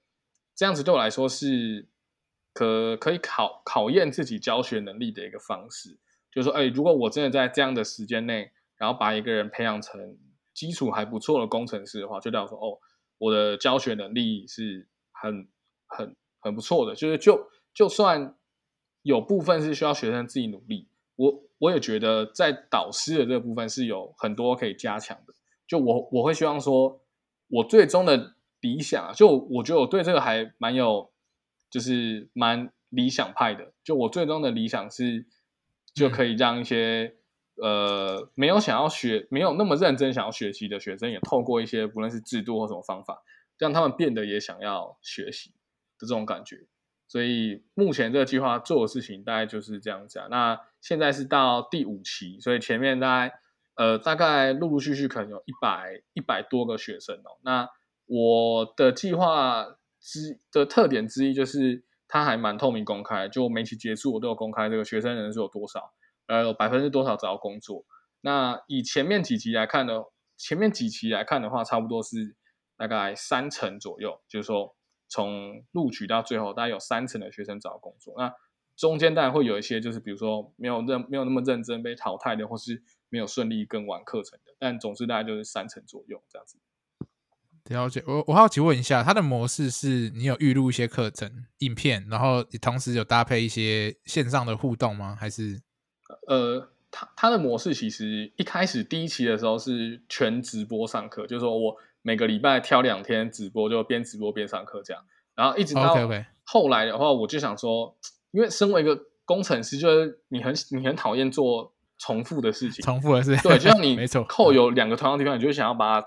[0.56, 1.86] 这样子对我来说是
[2.52, 5.98] 可可以考考验自己教学能力的一个方式。
[6.32, 10.16] 就是说，哎，如果我真的在这样的时间内，然后把一个人培养成
[10.54, 12.78] 基础还不错的工程师的话，就代表说，哦，
[13.18, 15.48] 我的教学能力是很、
[15.86, 16.94] 很、很不错的。
[16.94, 18.36] 就是就就算
[19.02, 25.34] 有部分是需要学生自己努力，我我也觉得在导师的这个部分是有很多可以加强的。
[25.66, 27.00] 就我我会希望说，
[27.48, 31.10] 我最终的理想，就我觉得我对这个还蛮有，
[31.70, 33.72] 就是蛮理想派的。
[33.82, 35.26] 就我最终的理想是。
[35.94, 37.16] 就可以让一些
[37.56, 43.22] 呃没有想要学、没有那么认真想要学习的学生，也透过一些不论是制度或什么方法，
[43.58, 45.50] 让他们变得也想要学习
[45.98, 46.66] 的这种感觉。
[47.08, 50.28] 所以目前这个计划做的事情大概就是这样子啊。
[50.30, 53.34] 那现在是到第五期，所以前面大概
[53.74, 57.38] 呃大概陆陆续续可能有一百一百多个学生哦。
[57.42, 57.68] 那
[58.06, 61.84] 我的计划之的特点之一就是。
[62.14, 65.94] 它还蛮透明公开，就每期结束我都有公开这个学生人数有多少，
[66.26, 67.84] 呃，有百分之多少找到工作。
[68.20, 70.04] 那以前面几期来看呢，
[70.36, 72.36] 前面几期来看的话，差不多是
[72.76, 74.76] 大概三成左右，就是说
[75.08, 78.14] 从录取到最后，大概有三成的学生找到工作。
[78.16, 78.32] 那
[78.76, 86.58] 中间当然会有一些，就是比如说没有认没有那么认真被淘汰的，或是没有顺利跟完课程的，但总之大概就是三成左右这样子。
[87.66, 95.16] 了解，我我好奇问一下，它的模式是你有预录一些课程影片，然后你同时有搭配一些线上的互动吗？
[95.18, 95.60] 还是
[96.26, 105.02] 呃，它它的模式其实一开始第一期的时候是全直播上课，就是说我每个礼拜挑两天直播，就边直播边上课这样。
[105.34, 105.96] 然后一直到
[106.44, 107.96] 后来的话，我就想说，
[108.30, 116.06] 因为身为一个工程师，就是你很你很讨厌做重复的事情，重复的事情对，就像你 没错，扣有两个同样的地方，你就想要把它。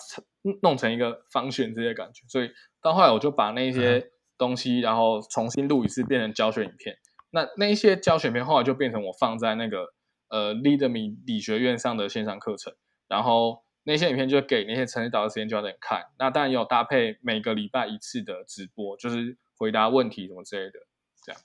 [0.62, 6.96] 弄成一个方选这些感觉，所以到后来我就把那些东西，然后重新录一次，变成教学影片。
[7.36, 9.94] 那那一些教学片后来就变成我放在那个
[10.30, 12.74] 呃 Leadme 理学院上的线上课程，
[13.10, 16.06] 然后那些影片就给那些成绩导师、研究的人看。
[16.18, 20.80] 那当然也有搭配每个礼拜一次的直播，就是回答问题什么之类的，
[21.26, 21.42] 这样。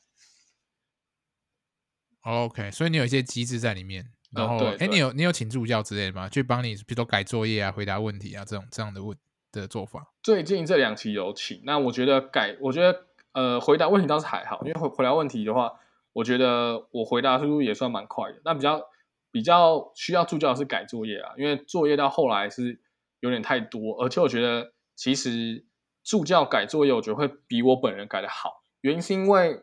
[2.22, 4.07] OK，所以你有一些机制在里面。
[4.32, 6.28] 然后，哎，你有你有请助教之类的吗？
[6.28, 9.18] 去帮你，比如说改作业啊、回答问题啊这种这样的问
[9.51, 10.07] 的做法。
[10.22, 15.72] 最近这两期有请，那我觉得改，我觉得呃回答问题倒是还好，因为回回答问题的话，
[16.12, 18.41] 我觉得我回答速度也算蛮快的。
[18.45, 18.83] 那比较
[19.31, 22.81] 比较需要助教是改作业啊，因为作业到后来是
[23.20, 25.64] 有点太多，而且我觉得其实
[26.03, 28.62] 助教改作业，我觉得会比我本人改的好。
[28.81, 29.62] 原因是因为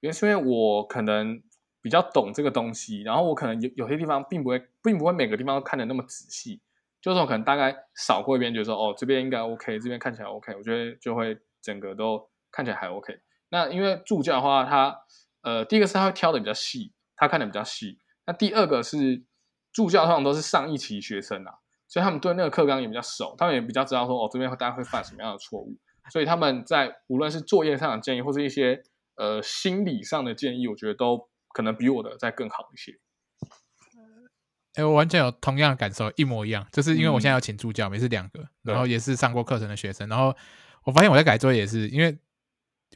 [0.00, 1.42] 原因是因为我可能。
[1.84, 6.58] 比较懂这个东西，然后我可能有有些地方并不会，并不会每个地方都看的那么仔细，
[7.02, 13.18] 就是我可能大概扫过一遍，就说哦这边应该 OK，这边看起来 OK，我觉得就会整个都看起来还 OK。
[13.48, 14.96] 那因为助教的话，他
[15.42, 17.98] 呃第一个是他会挑的比较细，他看的比较细。
[18.26, 19.24] 那第二个是
[19.72, 21.52] 助教通常都是上一期学生啊，
[21.88, 25.76] 所以他们对那个课纲也比较熟，他们也比较知道说哦这边大家会犯什么样的错误，
[26.10, 28.82] 所以他们在无论是作业上的建议，或是一些
[29.16, 31.28] 呃心理上的建议，我觉得都。
[31.56, 32.98] 可能比我的再更好一些。
[34.74, 36.66] 哎，我完全有同样的感受，一模一样。
[36.72, 40.08] 就是因为我现在要请助教，每次两个，然后也是上过课程的学生。
[40.08, 40.34] 然后
[40.82, 42.18] 我发现我在改作业也是，因为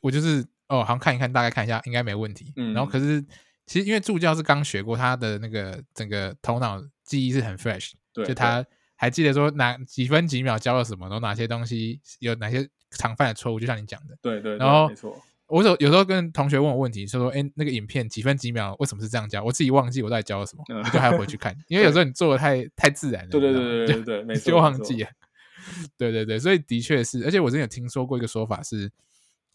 [0.02, 2.52] 我就是哦，好像看一看，大概看一下，应该没问题。
[2.56, 3.20] 嗯然后可是
[3.66, 8.64] 其实因为助教是刚学过，他的那个整个头脑记忆是很 fresh，对就他
[8.96, 14.16] 还记得说哪几分几秒教了什么，然后哪些东西有哪些常犯的错误，就像你讲的。
[14.22, 15.16] 对对，然后没错。
[15.48, 19.42] 我有有时候跟同学问我问题，说说，哎，那个影片几分几秒，为什么是这样教？
[19.42, 25.08] 我自己忘记我在教了什么，我就还要回去看，因为有时候你做的太太自然了，对对对对对对， 就忘记了。
[25.96, 28.90] 对对对，所以的确是，而且我之前有听说过一个说法是。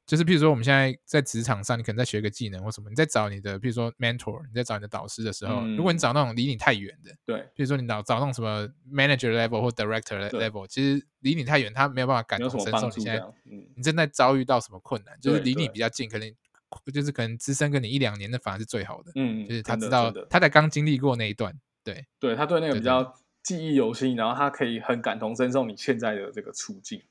[0.05, 12.89] 就是，譬如说，我们现在在职场上，你可能在学个技能或什么，你在找你的，譬如说 mentor，你在找你的导师的时候，如果你找那种离你太远的，对，譬如说你找找那种什么 manager level 或 director level，其实离你太远，他没有办法感同身受。
[12.89, 13.23] 你现在，
[13.75, 15.17] 你正在遭遇到什么困难？
[15.21, 16.29] 就是离你比较近，可能
[16.93, 19.11] 就是可能资深跟你一两年的反而是最好的。
[19.15, 27.01] 嗯，就是他知道他在刚经历过那一段，对，对他对那个比较记忆犹新，然后他可以很感同身受你现在的这个处境。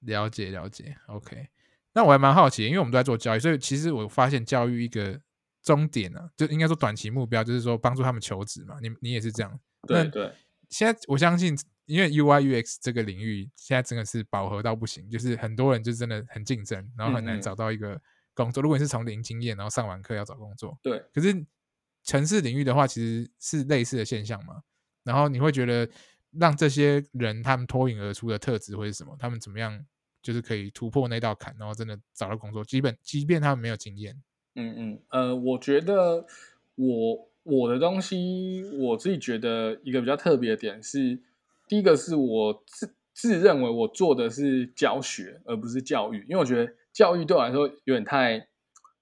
[0.00, 1.48] 了解了解，OK。
[1.96, 5.18] 那我还蛮好奇，因为我们都在做教育，所以其实我发现教育一个
[5.62, 8.76] 终点呢，就应该说短期目标，就是说帮助他们求职嘛。
[8.82, 9.58] 你你也是这样？
[9.88, 10.30] 对对。
[10.68, 17.98] 现在我相信，因为 UI UX 这个领域现在真的是饱和到不行，就是很多人就真的很竞争，然后很难找到一个
[18.34, 18.62] 工作。
[18.62, 21.02] 如果你是从零经验，然后上完课要找工作，对。
[21.14, 21.46] 可是
[22.04, 24.56] 城市领域的话，其实是类似的现象嘛。
[25.02, 25.88] 然后你会觉得
[26.32, 29.16] 让这些人他们脱颖而出的特质会是什么？
[29.18, 29.86] 他们怎么样？
[30.26, 32.64] 就是可以突破那道坎，然后真的找到工作。
[32.64, 34.20] 基本即便他们没有经验，
[34.56, 36.26] 嗯嗯呃，我觉得
[36.74, 41.20] 我我的东西，我自己觉得一个比较特别的点是，
[41.68, 48.48] 第一个是我自自认为我做的是教学，而不是教育，因为我觉得教育对我来说有点太，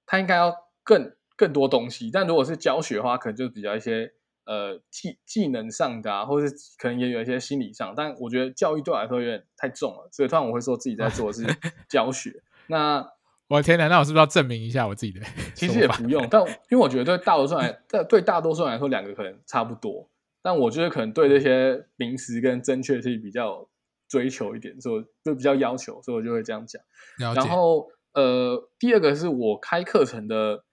[0.04, 2.10] 它应该要更更多东西。
[2.10, 4.12] 但如果是教学的话，可能就比较一些。
[4.46, 11.46] 呃，技技能上的啊，或者是可能也有一些心理上，但我觉得教育对我来说有点太重了，所以突然我会说自己在做的是
[11.88, 12.42] 教学。
[12.66, 13.06] 那
[13.48, 15.20] 我的天哪，那我是不是要证明一下我自己的？
[15.54, 20.08] 其实也不用，但因为我觉得对大多数来，对对大多数人来说，两个可能差不多。
[20.42, 23.66] 但我觉得可能对这些名词跟正确性比较
[24.08, 26.82] 追求一点，所以就比较要求，所以我就会这样讲。
[27.16, 30.64] 然后呃，第二个是我开课程的，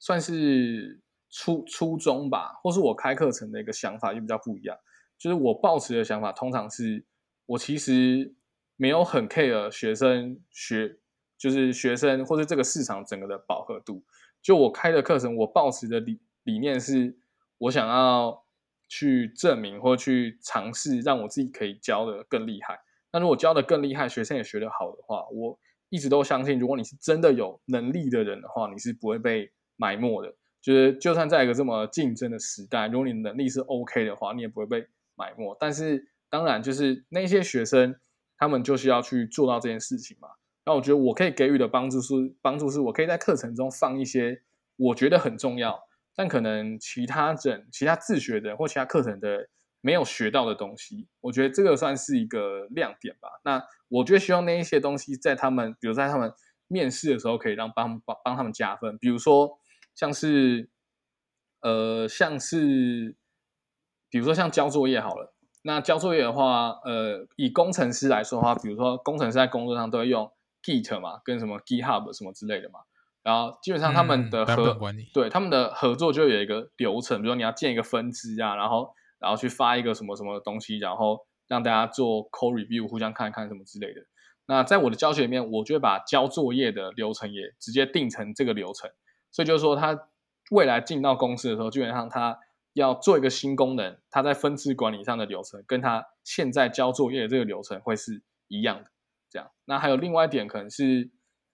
[0.00, 0.98] 算是。
[1.30, 4.76] 初初中吧，或是我开课程的一个想法就比较不一样。
[5.18, 7.04] 就是我抱持的想法，通常是
[7.46, 8.34] 我其实
[8.76, 10.98] 没有很 care 学生学
[11.38, 14.02] 就是学生或是这个市场整个的饱和度。
[14.42, 17.18] 就我开的课程，我抱持的理理念是，
[17.58, 18.44] 我想要
[18.88, 22.80] 去证明或去尝试，让我自己可以教的更厉害。
[23.12, 25.58] 那如果教的更厉害，学生也学得好的话，我
[25.90, 30.34] 一直都相信，如果你是真的有能力的人的话，你是不会被埋没的。
[30.62, 35.56] 就是就算在一个这么竞争的时代，如果你能力是 OK 的话，你也不会被埋没。
[35.58, 37.96] 但是当然，就是那些学生，
[38.36, 40.28] 他们就是要去做到这件事情嘛。
[40.66, 44.42] 那我觉得我可以给予的帮助是，帮助是我可以在课程中放一些
[44.76, 45.82] 我觉得很重要，
[46.14, 49.48] 但可能其他人、其他自学的或其他课程的
[49.80, 51.08] 没有学到的东西。
[51.20, 53.28] 我觉得这个算是一个亮点吧。
[53.44, 56.32] 那我觉得希望那一些东西在他们，比如在他们
[56.68, 58.96] 面试的时候，可以让帮帮帮他们加分。
[58.98, 59.58] 比如说
[59.94, 60.68] 像是，
[61.60, 63.16] 呃，像是，
[64.08, 65.34] 比如说像交作业好了。
[65.62, 70.30] 那交作业的话，呃，以工程师来说的话，比如说工程师在工作上都会用。
[70.62, 72.80] Git 嘛，跟什么 GitHub 什么之类的嘛，
[73.22, 74.78] 然后基本上他们的合
[75.14, 84.02] 对他们的合作就有一个流程，比如说你要建一个分支啊，然后然后去发一个什么什么东西，然后让大家做 code review，互相看一看什么之类的。
[84.44, 88.90] 那在我的教学里面，我就会把交作业的流程也直接定成这个流程，
[89.30, 90.08] 所以就是说他
[90.50, 92.38] 未来进到公司的时候，基本上他
[92.72, 98.90] 要做一个新功能，他在分支管理上的流程跟他现在交作业的这个流程会是一样的。
[99.28, 101.08] 这样，那还有另外一点，可能是，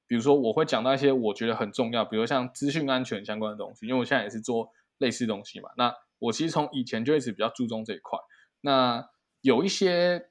[0.07, 5.68] 比如说我会讲到一些我觉得很重要，比如像资讯安全相关的东西，因为我现在也是做类似东西嘛。
[5.77, 8.18] 那我其实从以前就一直比较注重这一块。
[8.62, 9.11] 那
[9.43, 10.31] 有一些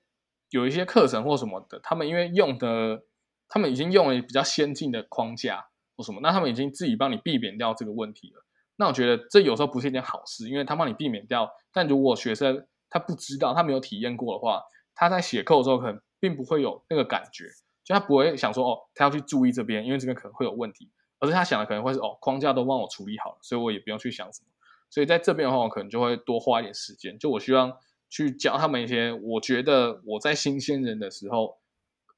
[0.50, 3.04] 有一些课程或什么的，他们因为用的，
[3.48, 8.46] 他们已经用了比较先进的框架或什么，那他们已经自己帮你避免掉这个问题了。
[8.78, 14.62] 那我觉得这有时候不是一件好事，因为他帮你避免掉，但如果学生他不知道，他没有体验过的话，
[14.94, 16.02] 他在写扣的时候可能。
[16.18, 17.44] 并不会有那个感觉，
[17.84, 20.90] 就他不会想说哦，他要去注意这边，因为这边可能会有问题，
[21.20, 24.48] 而是他想的可能会是哦，框架都帮我处理好了，所以我也不用去想什么。
[24.90, 27.20] 所以在这边的话，我可能就会多花一点时间。
[27.20, 27.78] 就我希望
[28.10, 31.60] 去教他们一些我觉得我在新鲜人的时候，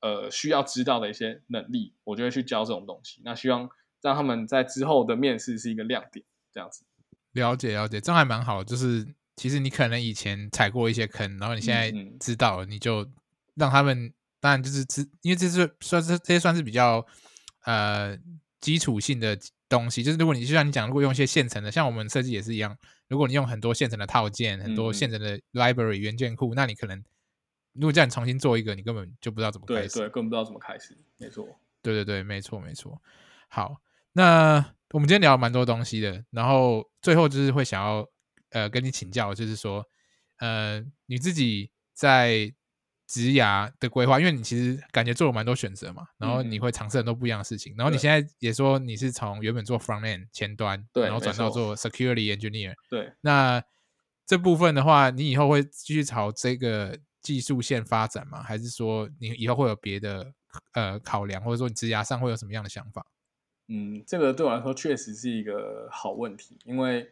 [0.01, 3.21] 呃，需要知道的一些能力，我就会去教这种东西。
[3.23, 3.69] 那希望
[4.01, 6.85] 让他们在之后的面试是一个亮点，这样子。
[7.33, 8.63] 了解了解，这样还蛮好。
[8.63, 13.07] 就是其实你可能以前踩过一些坑，然后你现在知道了，你就。
[13.59, 17.03] 让他们当然就是知，因为这是算是这些算是比较
[17.65, 18.15] 呃
[18.61, 19.35] 基础性的
[19.67, 20.03] 东西。
[20.03, 22.77] 就是如果你就像你讲，如果用一些现成的，像我们设计也是一样，
[23.07, 27.03] 如果你用很多现成的套件，很多现成的 library 元件库，那你可能
[27.79, 29.89] 如果叫你重新做一个，你根本就不知道怎么开始。
[29.89, 30.97] 对对，根本不知道怎么开始。
[31.17, 31.47] 没错。
[31.81, 33.01] 对对对，没错没错。
[33.47, 33.77] 好，
[34.13, 38.07] 那我们今天聊了蛮多东西的，然后最后就是会想要
[38.51, 39.85] 呃跟你请教，就是说
[40.39, 42.53] 呃你自己在。
[43.09, 53.63] 职涯的规划，因为你其实感觉做了蛮多选择嘛，然后你会尝试很多不一样的事情，然后你现在也说你是从原本做 front end 前端，对，然后转到做 security engineer，对，那
[54.25, 58.41] 这部分的话，你以后会继续朝这个技术线发展吗？
[58.41, 60.33] 还是说你以后会有别的
[60.71, 63.05] 呃考量，或者说你职涯上会有什么样的想法？
[63.67, 67.11] 嗯，这个对我来说确实是一个好问题，因为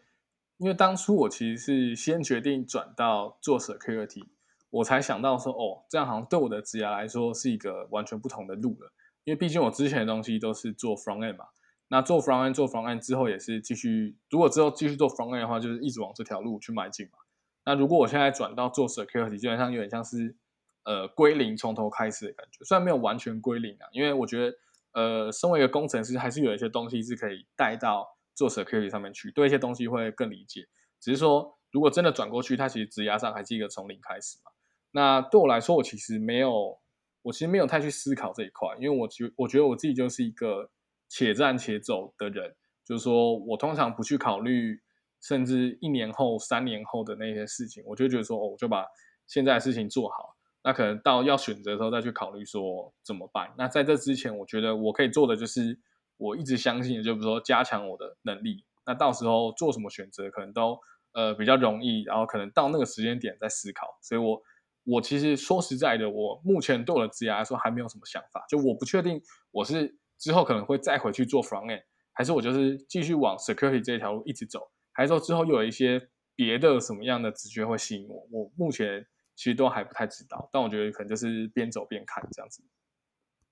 [0.55, 4.24] 因为当初我其实是先决定转到做 security。
[4.70, 8.93] 我才想到说，哦，这样好像对我的职涯来说是一个完全不同的路了。
[9.26, 11.45] 因为毕竟我之前的东西都是做 front end 嘛，
[11.89, 17.18] 那做 front end 做 front end 之后也是继续，如果之后继续做 front end 的话，就是一直往这条路去迈进嘛。
[17.66, 20.36] 那如果我现在转到做 security，基本上有点像是
[20.84, 22.63] 呃归零，从头开始的感觉。
[22.63, 24.57] 虽然没有完全归零啊，因为我觉得
[24.93, 30.68] 呃，身为一个工程师，还是有一些东西是可以带到做 security 上面去，对一些东西会更理解。
[31.01, 34.51] 只是说，如果真的转过去，它其实职涯上还是一个从零开始嘛。
[34.91, 36.80] 那对我来说，我其实没有，
[37.24, 40.70] 我其实没有太去思考这一块，因为我觉我觉得我自己就是一个
[41.09, 42.55] 且战且走的人，
[42.86, 44.82] 就是说我通常不去考虑，
[45.26, 48.86] 甚至一年后、三年后的那些事情，我就觉得说，哦，我就把
[49.26, 53.51] 现在的事情做好，那可能到要选择的时候再去考虑说怎么办。
[53.57, 55.80] 那在这之前，我觉得我可以做的就是
[56.17, 60.78] 我一直相信，就比如说加强我的能力，那到时候做什么选择可能都
[61.13, 64.41] 呃比较容易，然后可能到那个时间点再思考，所以我。
[64.88, 69.19] 我其实说实在的，我目前对我的职业来说还没有什么想法，就我不确定
[69.49, 71.82] 我是之后可能会再回去做 front end，
[72.13, 78.28] 还是我就是继续往 security 这条路一直走，还是说之后又有一些别的什么样的直觉会吸引我？
[78.32, 82.64] 我目前其实都还不太知道，但我觉得可能就是边走边看这样子。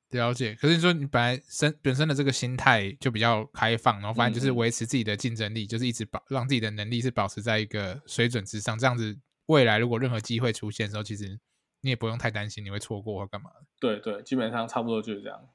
[0.09, 9.19] 了解，可是你说你本来身本身的这个心态就比较开放，然后反正就是维持自己的竞争力，就是一直保让自己的能力是保持在一个水准之上，这样子。
[9.47, 11.37] 未来如果任何机会出现的时候，其实
[11.81, 15.49] 你也不用太担心你会错过或干嘛对对，基本上差不多就是这样。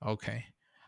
[0.00, 0.42] OK，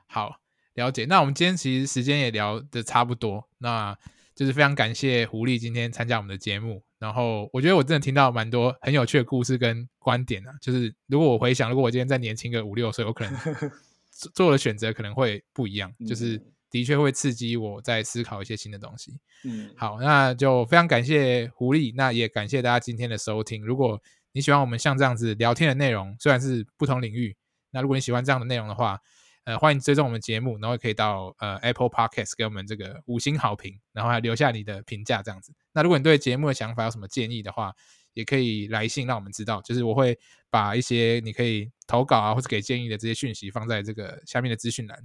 [0.09, 0.41] 好，
[0.79, 1.05] 了解。
[1.07, 3.97] 那我们今天其实时间也聊的差不多，那
[4.35, 6.85] 就是非常感谢狐狸今天参加我们的节目。
[7.01, 10.53] 然后我觉得我真的听到蛮多很有趣的故事跟观点啊。
[10.61, 13.71] 就是如果我回想，如果我今天再年轻个五六岁，我可能
[14.35, 15.93] 做的选择可能会不一样。
[16.07, 19.19] 就是的确会刺激我在思考一些新的东西。
[19.45, 23.65] 嗯，好，那就非常感谢狐狸，那也感谢大家今天的收听。
[23.65, 24.01] 如果
[24.31, 27.37] 你喜欢我们像这样子聊天的内容，虽然是不同领域，
[27.73, 29.01] 那如果你喜欢这样的内容的话，
[29.49, 35.55] 呃，欢迎追踪我们节目，然后可以到呃 Apple Podcast 给我们这个五星好评，然后还留下你的评价这样子。
[35.73, 37.73] 那如果你对节目的想法有什么建议的话，
[38.13, 40.19] 也可以来信让我们知道，就是我会
[40.51, 44.99] 把一些你可以投稿啊或者给建议的这些讯息放在这个下面的资讯栏。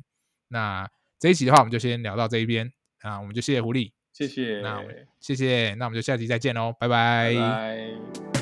[0.49, 0.85] 那
[1.17, 2.69] 这一集的话，我们就先聊到这一边
[2.99, 4.83] 啊，我们就谢谢狐狸，谢谢，那
[5.21, 8.32] 谢谢，那我们就下集再见喽，拜拜拜。